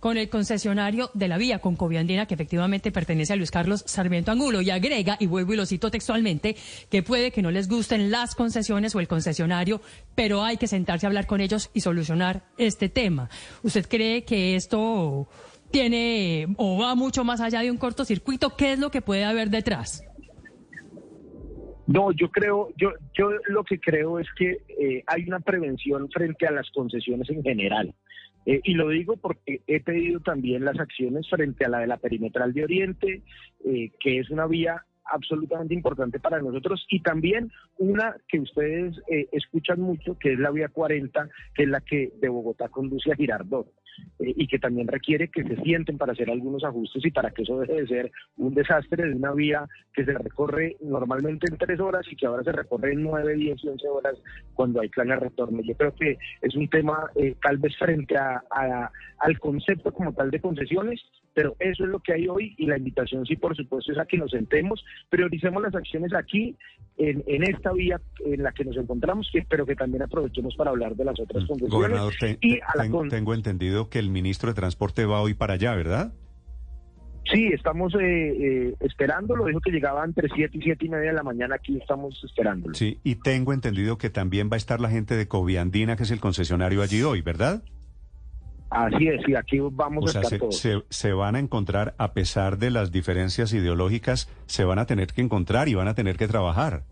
con 0.00 0.18
el 0.18 0.28
concesionario 0.28 1.08
de 1.14 1.28
la 1.28 1.38
vía, 1.38 1.60
con 1.60 1.76
Coviandina, 1.76 2.26
que 2.26 2.34
efectivamente 2.34 2.90
pertenece 2.90 3.32
a 3.32 3.36
Luis 3.36 3.52
Carlos 3.52 3.84
Sarmiento 3.86 4.32
Angulo, 4.32 4.60
y 4.60 4.70
agrega, 4.70 5.16
y 5.20 5.26
vuelvo 5.26 5.54
y 5.54 5.56
lo 5.56 5.66
cito 5.66 5.88
textualmente, 5.88 6.56
que 6.90 7.04
puede 7.04 7.30
que 7.30 7.40
no 7.40 7.52
les 7.52 7.68
gusten 7.68 8.10
las 8.10 8.34
concesiones 8.34 8.96
o 8.96 9.00
el 9.00 9.06
concesionario, 9.06 9.80
pero 10.16 10.42
hay 10.42 10.56
que 10.56 10.66
sentarse 10.66 11.06
a 11.06 11.08
hablar 11.08 11.28
con 11.28 11.40
ellos 11.40 11.70
y 11.72 11.80
solucionar 11.80 12.42
este 12.58 12.88
tema. 12.88 13.30
¿Usted 13.62 13.86
cree 13.88 14.24
que 14.24 14.56
esto 14.56 15.28
tiene 15.74 16.46
o 16.56 16.78
va 16.78 16.94
mucho 16.94 17.24
más 17.24 17.40
allá 17.40 17.60
de 17.60 17.70
un 17.70 17.78
cortocircuito. 17.78 18.56
¿Qué 18.56 18.74
es 18.74 18.78
lo 18.78 18.92
que 18.92 19.02
puede 19.02 19.24
haber 19.24 19.50
detrás? 19.50 20.04
No, 21.88 22.12
yo 22.12 22.30
creo, 22.30 22.68
yo, 22.76 22.92
yo 23.12 23.30
lo 23.48 23.64
que 23.64 23.80
creo 23.80 24.20
es 24.20 24.28
que 24.38 24.58
eh, 24.68 25.02
hay 25.04 25.24
una 25.24 25.40
prevención 25.40 26.08
frente 26.10 26.46
a 26.46 26.52
las 26.52 26.70
concesiones 26.70 27.28
en 27.28 27.42
general. 27.42 27.92
Eh, 28.46 28.60
y 28.62 28.74
lo 28.74 28.88
digo 28.90 29.16
porque 29.16 29.62
he 29.66 29.80
pedido 29.80 30.20
también 30.20 30.64
las 30.64 30.78
acciones 30.78 31.28
frente 31.28 31.64
a 31.64 31.68
la 31.68 31.80
de 31.80 31.88
la 31.88 31.96
perimetral 31.96 32.52
de 32.52 32.62
Oriente, 32.62 33.22
eh, 33.64 33.90
que 33.98 34.20
es 34.20 34.30
una 34.30 34.46
vía 34.46 34.80
absolutamente 35.06 35.74
importante 35.74 36.20
para 36.20 36.40
nosotros 36.40 36.86
y 36.88 37.00
también 37.00 37.50
una 37.78 38.16
que 38.28 38.38
ustedes 38.38 38.96
escuchan 39.32 39.80
mucho, 39.80 40.16
que 40.18 40.34
es 40.34 40.38
la 40.38 40.50
vía 40.50 40.68
40, 40.68 41.28
que 41.54 41.64
es 41.64 41.68
la 41.68 41.80
que 41.80 42.12
de 42.20 42.28
Bogotá 42.28 42.68
conduce 42.68 43.10
a 43.10 43.16
Girardot. 43.16 43.66
Eh, 44.18 44.32
y 44.36 44.46
que 44.46 44.58
también 44.58 44.88
requiere 44.88 45.28
que 45.28 45.42
se 45.42 45.56
sienten 45.62 45.98
para 45.98 46.12
hacer 46.12 46.30
algunos 46.30 46.64
ajustes 46.64 47.04
y 47.04 47.10
para 47.10 47.30
que 47.30 47.42
eso 47.42 47.58
deje 47.60 47.82
de 47.82 47.86
ser 47.86 48.12
un 48.36 48.54
desastre 48.54 49.08
de 49.08 49.14
una 49.14 49.32
vía 49.32 49.66
que 49.92 50.04
se 50.04 50.12
recorre 50.12 50.76
normalmente 50.80 51.46
en 51.50 51.58
tres 51.58 51.80
horas 51.80 52.06
y 52.10 52.16
que 52.16 52.26
ahora 52.26 52.42
se 52.42 52.52
recorre 52.52 52.92
en 52.92 53.02
nueve, 53.02 53.34
diez 53.34 53.62
y 53.62 53.68
once 53.68 53.88
horas 53.88 54.16
cuando 54.54 54.80
hay 54.80 54.88
plan 54.88 55.08
de 55.08 55.16
retorno. 55.16 55.60
Yo 55.62 55.74
creo 55.74 55.94
que 55.94 56.18
es 56.42 56.54
un 56.54 56.68
tema 56.68 57.10
eh, 57.16 57.34
tal 57.42 57.58
vez 57.58 57.76
frente 57.76 58.16
a, 58.16 58.42
al 59.18 59.38
concepto 59.38 59.92
como 59.92 60.12
tal 60.12 60.30
de 60.30 60.40
concesiones, 60.40 61.00
pero 61.34 61.56
eso 61.58 61.84
es 61.84 61.90
lo 61.90 62.00
que 62.00 62.14
hay 62.14 62.28
hoy 62.28 62.54
y 62.56 62.66
la 62.66 62.78
invitación 62.78 63.26
sí, 63.26 63.36
por 63.36 63.56
supuesto, 63.56 63.92
es 63.92 63.98
a 63.98 64.06
que 64.06 64.16
nos 64.16 64.30
sentemos, 64.30 64.84
prioricemos 65.10 65.62
las 65.62 65.74
acciones 65.74 66.14
aquí, 66.14 66.56
en, 66.96 67.24
en 67.26 67.42
esta 67.42 67.72
vía 67.72 68.00
en 68.24 68.42
la 68.42 68.52
que 68.52 68.64
nos 68.64 68.76
encontramos, 68.76 69.30
pero 69.48 69.66
que 69.66 69.74
también 69.74 70.02
aprovechemos 70.02 70.54
para 70.54 70.70
hablar 70.70 70.94
de 70.94 71.04
las 71.04 71.18
otras 71.18 71.44
mm, 71.44 71.46
concesiones. 71.46 72.38
y 72.40 72.60
tengo 73.10 73.34
entendido 73.34 73.90
que 73.90 73.98
el 73.98 74.10
ministro 74.10 74.48
de 74.48 74.54
Transporte 74.54 75.04
va 75.04 75.20
hoy 75.20 75.34
para 75.34 75.54
allá, 75.54 75.74
¿verdad? 75.74 76.12
Sí, 77.32 77.46
estamos 77.54 77.94
eh, 77.94 78.00
eh, 78.00 78.74
esperándolo. 78.80 79.46
Dijo 79.46 79.60
que 79.60 79.70
llegaba 79.70 80.04
entre 80.04 80.28
7 80.28 80.58
y 80.58 80.62
7 80.62 80.84
y 80.84 80.88
media 80.90 81.08
de 81.08 81.14
la 81.14 81.22
mañana. 81.22 81.54
Aquí 81.54 81.78
estamos 81.78 82.22
esperándolo. 82.22 82.74
Sí, 82.74 83.00
y 83.02 83.16
tengo 83.16 83.52
entendido 83.52 83.96
que 83.96 84.10
también 84.10 84.50
va 84.50 84.54
a 84.54 84.58
estar 84.58 84.80
la 84.80 84.90
gente 84.90 85.16
de 85.16 85.26
Coviandina, 85.26 85.96
que 85.96 86.02
es 86.02 86.10
el 86.10 86.20
concesionario 86.20 86.82
allí 86.82 87.02
hoy, 87.02 87.22
¿verdad? 87.22 87.62
Así 88.74 89.06
es, 89.06 89.20
y 89.28 89.36
aquí 89.36 89.60
vamos 89.60 90.04
a 90.04 90.18
estar 90.18 90.30
se, 90.30 90.38
todos. 90.40 90.58
Se, 90.58 90.82
se, 90.88 91.12
van 91.12 91.36
a 91.36 91.38
encontrar, 91.38 91.94
a 91.96 92.12
pesar 92.12 92.58
de 92.58 92.72
las 92.72 92.90
diferencias 92.90 93.52
ideológicas, 93.52 94.28
se 94.46 94.64
van 94.64 94.80
a 94.80 94.86
tener 94.86 95.12
que 95.12 95.22
encontrar 95.22 95.68
y 95.68 95.74
van 95.74 95.86
a 95.86 95.94
tener 95.94 96.16
que 96.16 96.26
trabajar. 96.26 96.82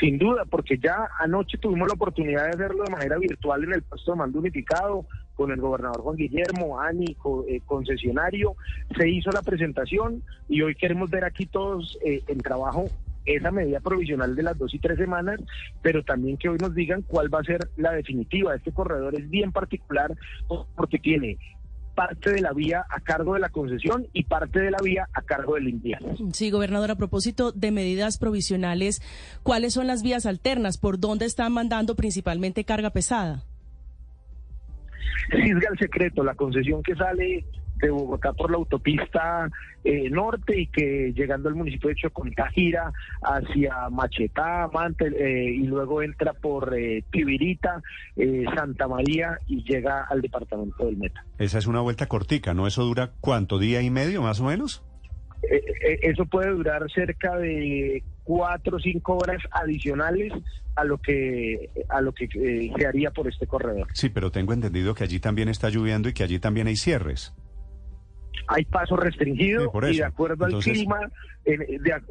Sin 0.00 0.18
duda, 0.18 0.44
porque 0.50 0.76
ya 0.76 1.08
anoche 1.20 1.56
tuvimos 1.58 1.86
la 1.86 1.94
oportunidad 1.94 2.46
de 2.46 2.50
hacerlo 2.50 2.82
de 2.82 2.90
manera 2.90 3.16
virtual 3.16 3.62
en 3.62 3.74
el 3.74 3.82
puesto 3.82 4.10
de 4.10 4.18
mando 4.18 4.40
unificado 4.40 5.06
con 5.36 5.52
el 5.52 5.60
gobernador 5.60 6.00
Juan 6.00 6.16
Guillermo, 6.16 6.80
ANI, 6.80 7.16
eh, 7.48 7.60
concesionario. 7.64 8.56
Se 8.98 9.08
hizo 9.08 9.30
la 9.30 9.42
presentación 9.42 10.24
y 10.48 10.62
hoy 10.62 10.74
queremos 10.74 11.10
ver 11.10 11.24
aquí 11.24 11.46
todos 11.46 11.96
eh, 12.04 12.22
en 12.26 12.38
trabajo 12.38 12.86
esa 13.24 13.50
medida 13.50 13.80
provisional 13.80 14.34
de 14.34 14.42
las 14.42 14.58
dos 14.58 14.74
y 14.74 14.78
tres 14.78 14.98
semanas, 14.98 15.40
pero 15.82 16.02
también 16.02 16.36
que 16.36 16.48
hoy 16.48 16.58
nos 16.58 16.74
digan 16.74 17.02
cuál 17.02 17.32
va 17.32 17.40
a 17.40 17.44
ser 17.44 17.68
la 17.76 17.92
definitiva. 17.92 18.54
Este 18.54 18.72
corredor 18.72 19.14
es 19.14 19.28
bien 19.28 19.52
particular 19.52 20.12
porque 20.76 20.98
tiene 20.98 21.38
parte 21.94 22.32
de 22.32 22.40
la 22.40 22.52
vía 22.52 22.84
a 22.90 23.00
cargo 23.00 23.34
de 23.34 23.40
la 23.40 23.48
concesión 23.48 24.06
y 24.12 24.24
parte 24.24 24.60
de 24.60 24.70
la 24.70 24.78
vía 24.82 25.08
a 25.12 25.22
cargo 25.22 25.54
del 25.54 25.68
invierno. 25.68 26.14
Sí, 26.32 26.50
gobernador, 26.50 26.90
a 26.90 26.96
propósito 26.96 27.52
de 27.52 27.70
medidas 27.70 28.18
provisionales, 28.18 29.00
¿cuáles 29.42 29.74
son 29.74 29.86
las 29.86 30.02
vías 30.02 30.26
alternas? 30.26 30.76
¿Por 30.76 30.98
dónde 30.98 31.26
están 31.26 31.52
mandando 31.52 31.94
principalmente 31.94 32.64
carga 32.64 32.90
pesada? 32.90 33.44
Cisga 35.30 35.68
el 35.70 35.78
secreto, 35.78 36.24
la 36.24 36.34
concesión 36.34 36.82
que 36.82 36.94
sale 36.96 37.44
de 37.76 37.90
Bogotá 37.90 38.32
por 38.32 38.50
la 38.50 38.56
autopista 38.56 39.50
eh, 39.82 40.08
norte 40.10 40.60
y 40.60 40.66
que 40.68 41.12
llegando 41.14 41.48
al 41.48 41.54
municipio 41.54 41.90
de 41.90 41.96
Chocontá 41.96 42.48
gira 42.50 42.92
hacia 43.22 43.90
Machetá, 43.90 44.68
Mantel, 44.72 45.14
eh, 45.14 45.50
y 45.54 45.66
luego 45.66 46.02
entra 46.02 46.32
por 46.32 46.74
eh, 46.76 47.04
Tibirita, 47.10 47.82
Santa 48.54 48.88
María 48.88 49.38
y 49.46 49.62
llega 49.64 50.04
al 50.04 50.22
departamento 50.22 50.86
del 50.86 50.96
Meta. 50.96 51.24
Esa 51.38 51.58
es 51.58 51.66
una 51.66 51.80
vuelta 51.80 52.06
cortica, 52.06 52.54
¿no? 52.54 52.66
¿Eso 52.66 52.84
dura 52.84 53.12
cuánto? 53.20 53.58
¿Día 53.58 53.82
y 53.82 53.90
medio 53.90 54.22
más 54.22 54.40
o 54.40 54.44
menos? 54.44 54.82
eso 56.00 56.24
puede 56.24 56.48
durar 56.52 56.90
cerca 56.90 57.36
de 57.36 58.02
cuatro 58.22 58.78
o 58.78 58.80
cinco 58.80 59.18
horas 59.18 59.42
adicionales 59.50 60.32
a 60.74 60.84
lo 60.84 60.96
que 60.96 61.68
a 61.90 62.00
lo 62.00 62.12
que 62.12 62.26
se 62.28 62.86
haría 62.86 63.10
por 63.10 63.28
este 63.28 63.46
corredor. 63.46 63.88
Sí, 63.92 64.08
pero 64.08 64.30
tengo 64.30 64.54
entendido 64.54 64.94
que 64.94 65.04
allí 65.04 65.20
también 65.20 65.50
está 65.50 65.68
lloviendo 65.68 66.08
y 66.08 66.14
que 66.14 66.22
allí 66.22 66.38
también 66.38 66.66
hay 66.66 66.76
cierres 66.76 67.34
hay 68.46 68.64
paso 68.64 68.96
restringido 68.96 69.72
y 69.90 69.96
de 69.98 70.04
acuerdo 70.04 70.44
al 70.44 70.58
clima 70.58 70.98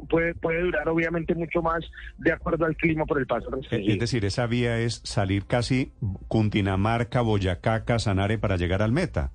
puede, 0.08 0.34
puede 0.34 0.62
durar 0.62 0.88
obviamente 0.88 1.34
mucho 1.34 1.62
más 1.62 1.84
de 2.18 2.32
acuerdo 2.32 2.64
al 2.64 2.76
clima 2.76 3.04
por 3.04 3.18
el 3.18 3.26
paso 3.26 3.50
restringido. 3.50 3.92
Es 3.92 4.00
decir, 4.00 4.24
esa 4.24 4.46
vía 4.46 4.78
es 4.78 5.00
salir 5.04 5.46
casi 5.46 5.92
Cundinamarca, 6.28 7.20
Boyacá, 7.20 7.84
Casanare 7.84 8.38
para 8.38 8.56
llegar 8.56 8.82
al 8.82 8.92
meta, 8.92 9.32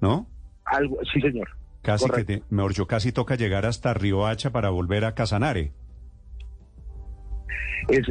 ¿no? 0.00 0.28
Algo, 0.64 0.98
sí, 1.12 1.20
señor. 1.20 1.48
Casi 1.82 2.08
que, 2.10 2.42
mejor 2.50 2.74
yo 2.74 2.86
casi 2.86 3.12
toca 3.12 3.34
llegar 3.34 3.66
hasta 3.66 3.92
Riohacha 3.92 4.50
para 4.50 4.70
volver 4.70 5.04
a 5.04 5.14
Casanare. 5.14 5.72
Es, 7.88 8.06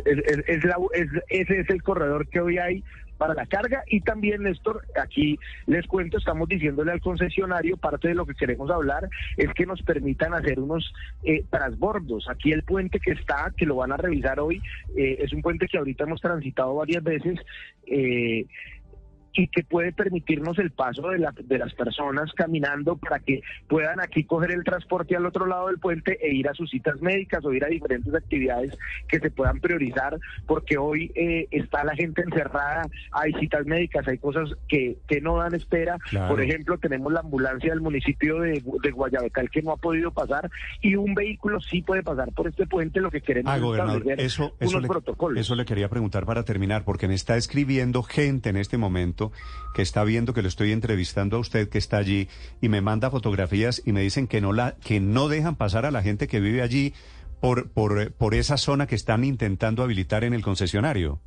ese 1.30 1.60
es 1.60 1.70
el 1.70 1.82
corredor 1.82 2.28
que 2.28 2.41
hoy 2.41 2.58
hay 2.58 2.84
para 3.22 3.36
la 3.36 3.46
carga 3.46 3.84
y 3.86 4.02
también, 4.02 4.42
Néstor, 4.42 4.82
aquí 5.00 5.38
les 5.68 5.86
cuento, 5.86 6.18
estamos 6.18 6.50
diciéndole 6.50 6.92
al 6.92 7.02
concesionario, 7.02 7.78
parte 7.78 8.08
de 8.08 8.16
lo 8.16 8.26
que 8.26 8.34
queremos 8.34 8.72
hablar 8.72 9.08
es 9.38 9.54
que 9.54 9.68
nos 9.68 9.80
permitan 9.84 10.34
hacer 10.34 10.60
unos 10.60 10.92
eh, 11.24 11.46
transbordos. 11.52 12.28
Aquí 12.28 12.52
el 12.52 12.64
puente 12.64 13.00
que 13.00 13.12
está, 13.12 13.54
que 13.56 13.68
lo 13.68 13.76
van 13.76 13.92
a 13.92 13.98
revisar 13.98 14.40
hoy, 14.40 14.60
eh, 14.98 15.18
es 15.20 15.34
un 15.34 15.44
puente 15.44 15.68
que 15.68 15.78
ahorita 15.78 16.06
hemos 16.06 16.20
transitado 16.20 16.74
varias 16.74 17.04
veces. 17.04 17.40
Eh, 17.86 18.48
y 19.34 19.48
que 19.48 19.63
puede 19.63 19.91
permitirnos 19.91 20.60
el 20.60 20.72
paso 20.72 21.10
de, 21.10 21.20
la, 21.20 21.34
de 21.38 21.58
las 21.58 21.74
personas 21.74 22.32
caminando 22.34 22.98
para 22.98 23.20
que 23.20 23.41
puedan 23.67 24.00
aquí 24.00 24.24
coger 24.24 24.52
el 24.52 24.63
transporte 24.63 25.15
al 25.15 25.26
otro 25.26 25.46
lado 25.46 25.67
del 25.67 25.80
puente 25.80 26.17
e 26.22 26.34
ir 26.34 26.48
a 26.50 26.54
sus 26.54 26.70
citas 26.70 27.02
médicas 27.02 27.44
o 27.46 27.54
ir 27.54 27.63
a 27.63 27.67
diferentes 27.67 28.13
actividades 28.13 28.78
que 29.08 29.20
se 29.20 29.32
puedan 29.32 29.60
priorizar, 29.60 30.17
porque 30.46 30.78
hoy 30.78 31.12
eh, 31.15 31.48
está 31.52 31.84
la 31.84 31.96
gente 31.96 32.22
encerrada, 32.22 32.84
hay 33.12 33.34
citas 33.34 33.65
médicas, 33.65 34.08
hay 34.08 34.17
cosas 34.17 34.50
que, 34.67 34.98
que 35.08 35.22
no 35.22 35.38
dan 35.38 35.54
espera. 35.56 35.98
Por 36.28 36.41
ejemplo, 36.41 36.78
tenemos 36.78 37.12
la 37.12 37.22
ambulancia 37.22 37.72
del 37.72 37.82
municipio 37.82 38.39
de, 38.39 38.63
de, 38.84 38.91
Guayabecal 38.91 39.50
que 39.50 39.62
no 39.62 39.72
ha 39.72 39.78
podido 39.78 40.12
pasar 40.12 40.50
y 40.82 40.96
un 40.96 41.13
vehículo 41.13 41.60
sí 41.62 41.82
puede 41.82 42.04
pasar 42.04 42.32
por 42.34 42.48
este 42.48 42.67
puente, 42.67 43.00
lo 43.00 43.12
que 43.12 43.22
queremos 43.22 43.52
ah, 43.52 43.58
es 43.58 43.63
establecer 43.63 44.22
eso, 44.22 44.56
unos 44.60 44.88
protocolos. 44.88 45.39
Eso 45.39 45.56
le 45.56 45.65
quería 45.65 45.89
preguntar 45.89 46.26
para 46.26 46.44
terminar, 46.44 46.84
porque 46.84 47.08
me 47.08 47.13
está 47.13 47.38
escribiendo 47.38 48.04
gente 48.04 48.50
en 48.50 48.58
este 48.58 48.78
momento 48.78 49.21
que 49.76 49.82
está 49.82 50.04
viendo 50.04 50.34
que 50.34 50.42
lo 50.42 50.48
estoy 50.48 50.72
entrevistando 50.72 51.38
a 51.38 51.40
usted 51.40 51.70
que 51.70 51.78
está 51.78 51.98
allí 51.98 52.28
y 52.62 52.70
me 52.70 52.82
manda 52.82 53.12
fotografías 53.12 53.82
y 53.86 53.92
me 53.92 54.02
dicen 54.02 54.28
que 54.28 54.42
no 54.42 54.54
la 54.54 54.76
que 54.84 55.00
no 55.00 55.28
dejan 55.28 55.56
pasar 55.56 55.86
a 55.86 55.92
la 55.92 56.02
gente 56.02 56.28
que 56.28 56.40
vive 56.40 56.62
allí 56.62 56.94
por 57.40 57.70
por, 57.70 58.12
por 58.14 58.34
esa 58.34 58.58
zona 58.58 58.88
que 58.88 58.96
están 58.96 59.24
intentando 59.24 59.84
habilitar 59.84 60.24
en 60.24 60.34
el 60.34 60.42
concesionario. 60.42 61.20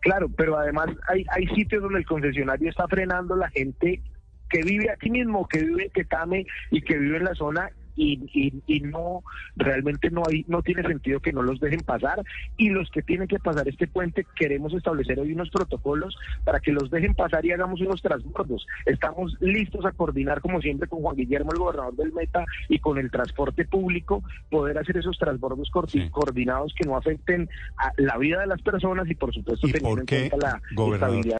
Claro, 0.00 0.28
pero 0.34 0.58
además 0.58 0.88
hay, 1.08 1.24
hay 1.30 1.46
sitios 1.54 1.82
donde 1.82 1.98
el 1.98 2.06
concesionario 2.06 2.70
está 2.70 2.88
frenando 2.88 3.36
la 3.36 3.50
gente 3.50 4.02
que 4.48 4.62
vive 4.62 4.90
aquí 4.90 5.10
mismo, 5.10 5.46
que 5.46 5.60
vive 5.60 5.84
en 5.84 5.90
Quetame 5.90 6.46
y 6.70 6.82
que 6.82 6.98
vive 6.98 7.18
en 7.18 7.24
la 7.24 7.34
zona 7.34 7.70
y, 7.96 8.20
y, 8.66 8.80
no 8.80 9.22
realmente 9.56 10.10
no 10.10 10.22
hay 10.28 10.44
no 10.48 10.62
tiene 10.62 10.82
sentido 10.82 11.20
que 11.20 11.32
no 11.32 11.42
los 11.42 11.60
dejen 11.60 11.80
pasar. 11.80 12.22
Y 12.56 12.70
los 12.70 12.90
que 12.90 13.02
tienen 13.02 13.28
que 13.28 13.38
pasar 13.38 13.68
este 13.68 13.86
puente 13.86 14.26
queremos 14.36 14.72
establecer 14.74 15.18
hoy 15.20 15.32
unos 15.32 15.50
protocolos 15.50 16.16
para 16.44 16.60
que 16.60 16.72
los 16.72 16.90
dejen 16.90 17.14
pasar 17.14 17.44
y 17.44 17.52
hagamos 17.52 17.80
unos 17.80 18.02
transbordos. 18.02 18.66
Estamos 18.86 19.36
listos 19.40 19.84
a 19.84 19.92
coordinar 19.92 20.40
como 20.40 20.60
siempre 20.60 20.88
con 20.88 21.00
Juan 21.00 21.16
Guillermo, 21.16 21.52
el 21.52 21.58
gobernador 21.58 21.94
del 21.94 22.12
Meta, 22.12 22.44
y 22.68 22.78
con 22.78 22.98
el 22.98 23.10
transporte 23.10 23.64
público, 23.64 24.22
poder 24.50 24.78
hacer 24.78 24.96
esos 24.96 25.18
transbordos 25.18 25.70
coordinados 26.10 26.74
que 26.74 26.86
no 26.86 26.96
afecten 26.96 27.48
a 27.76 27.92
la 27.96 28.16
vida 28.18 28.40
de 28.40 28.46
las 28.46 28.62
personas 28.62 29.08
y 29.08 29.14
por 29.14 29.32
supuesto 29.32 29.66
teniendo 29.68 30.00
en 30.00 30.06
cuenta 30.06 30.36
la 30.36 30.62
estabilidad 30.94 31.38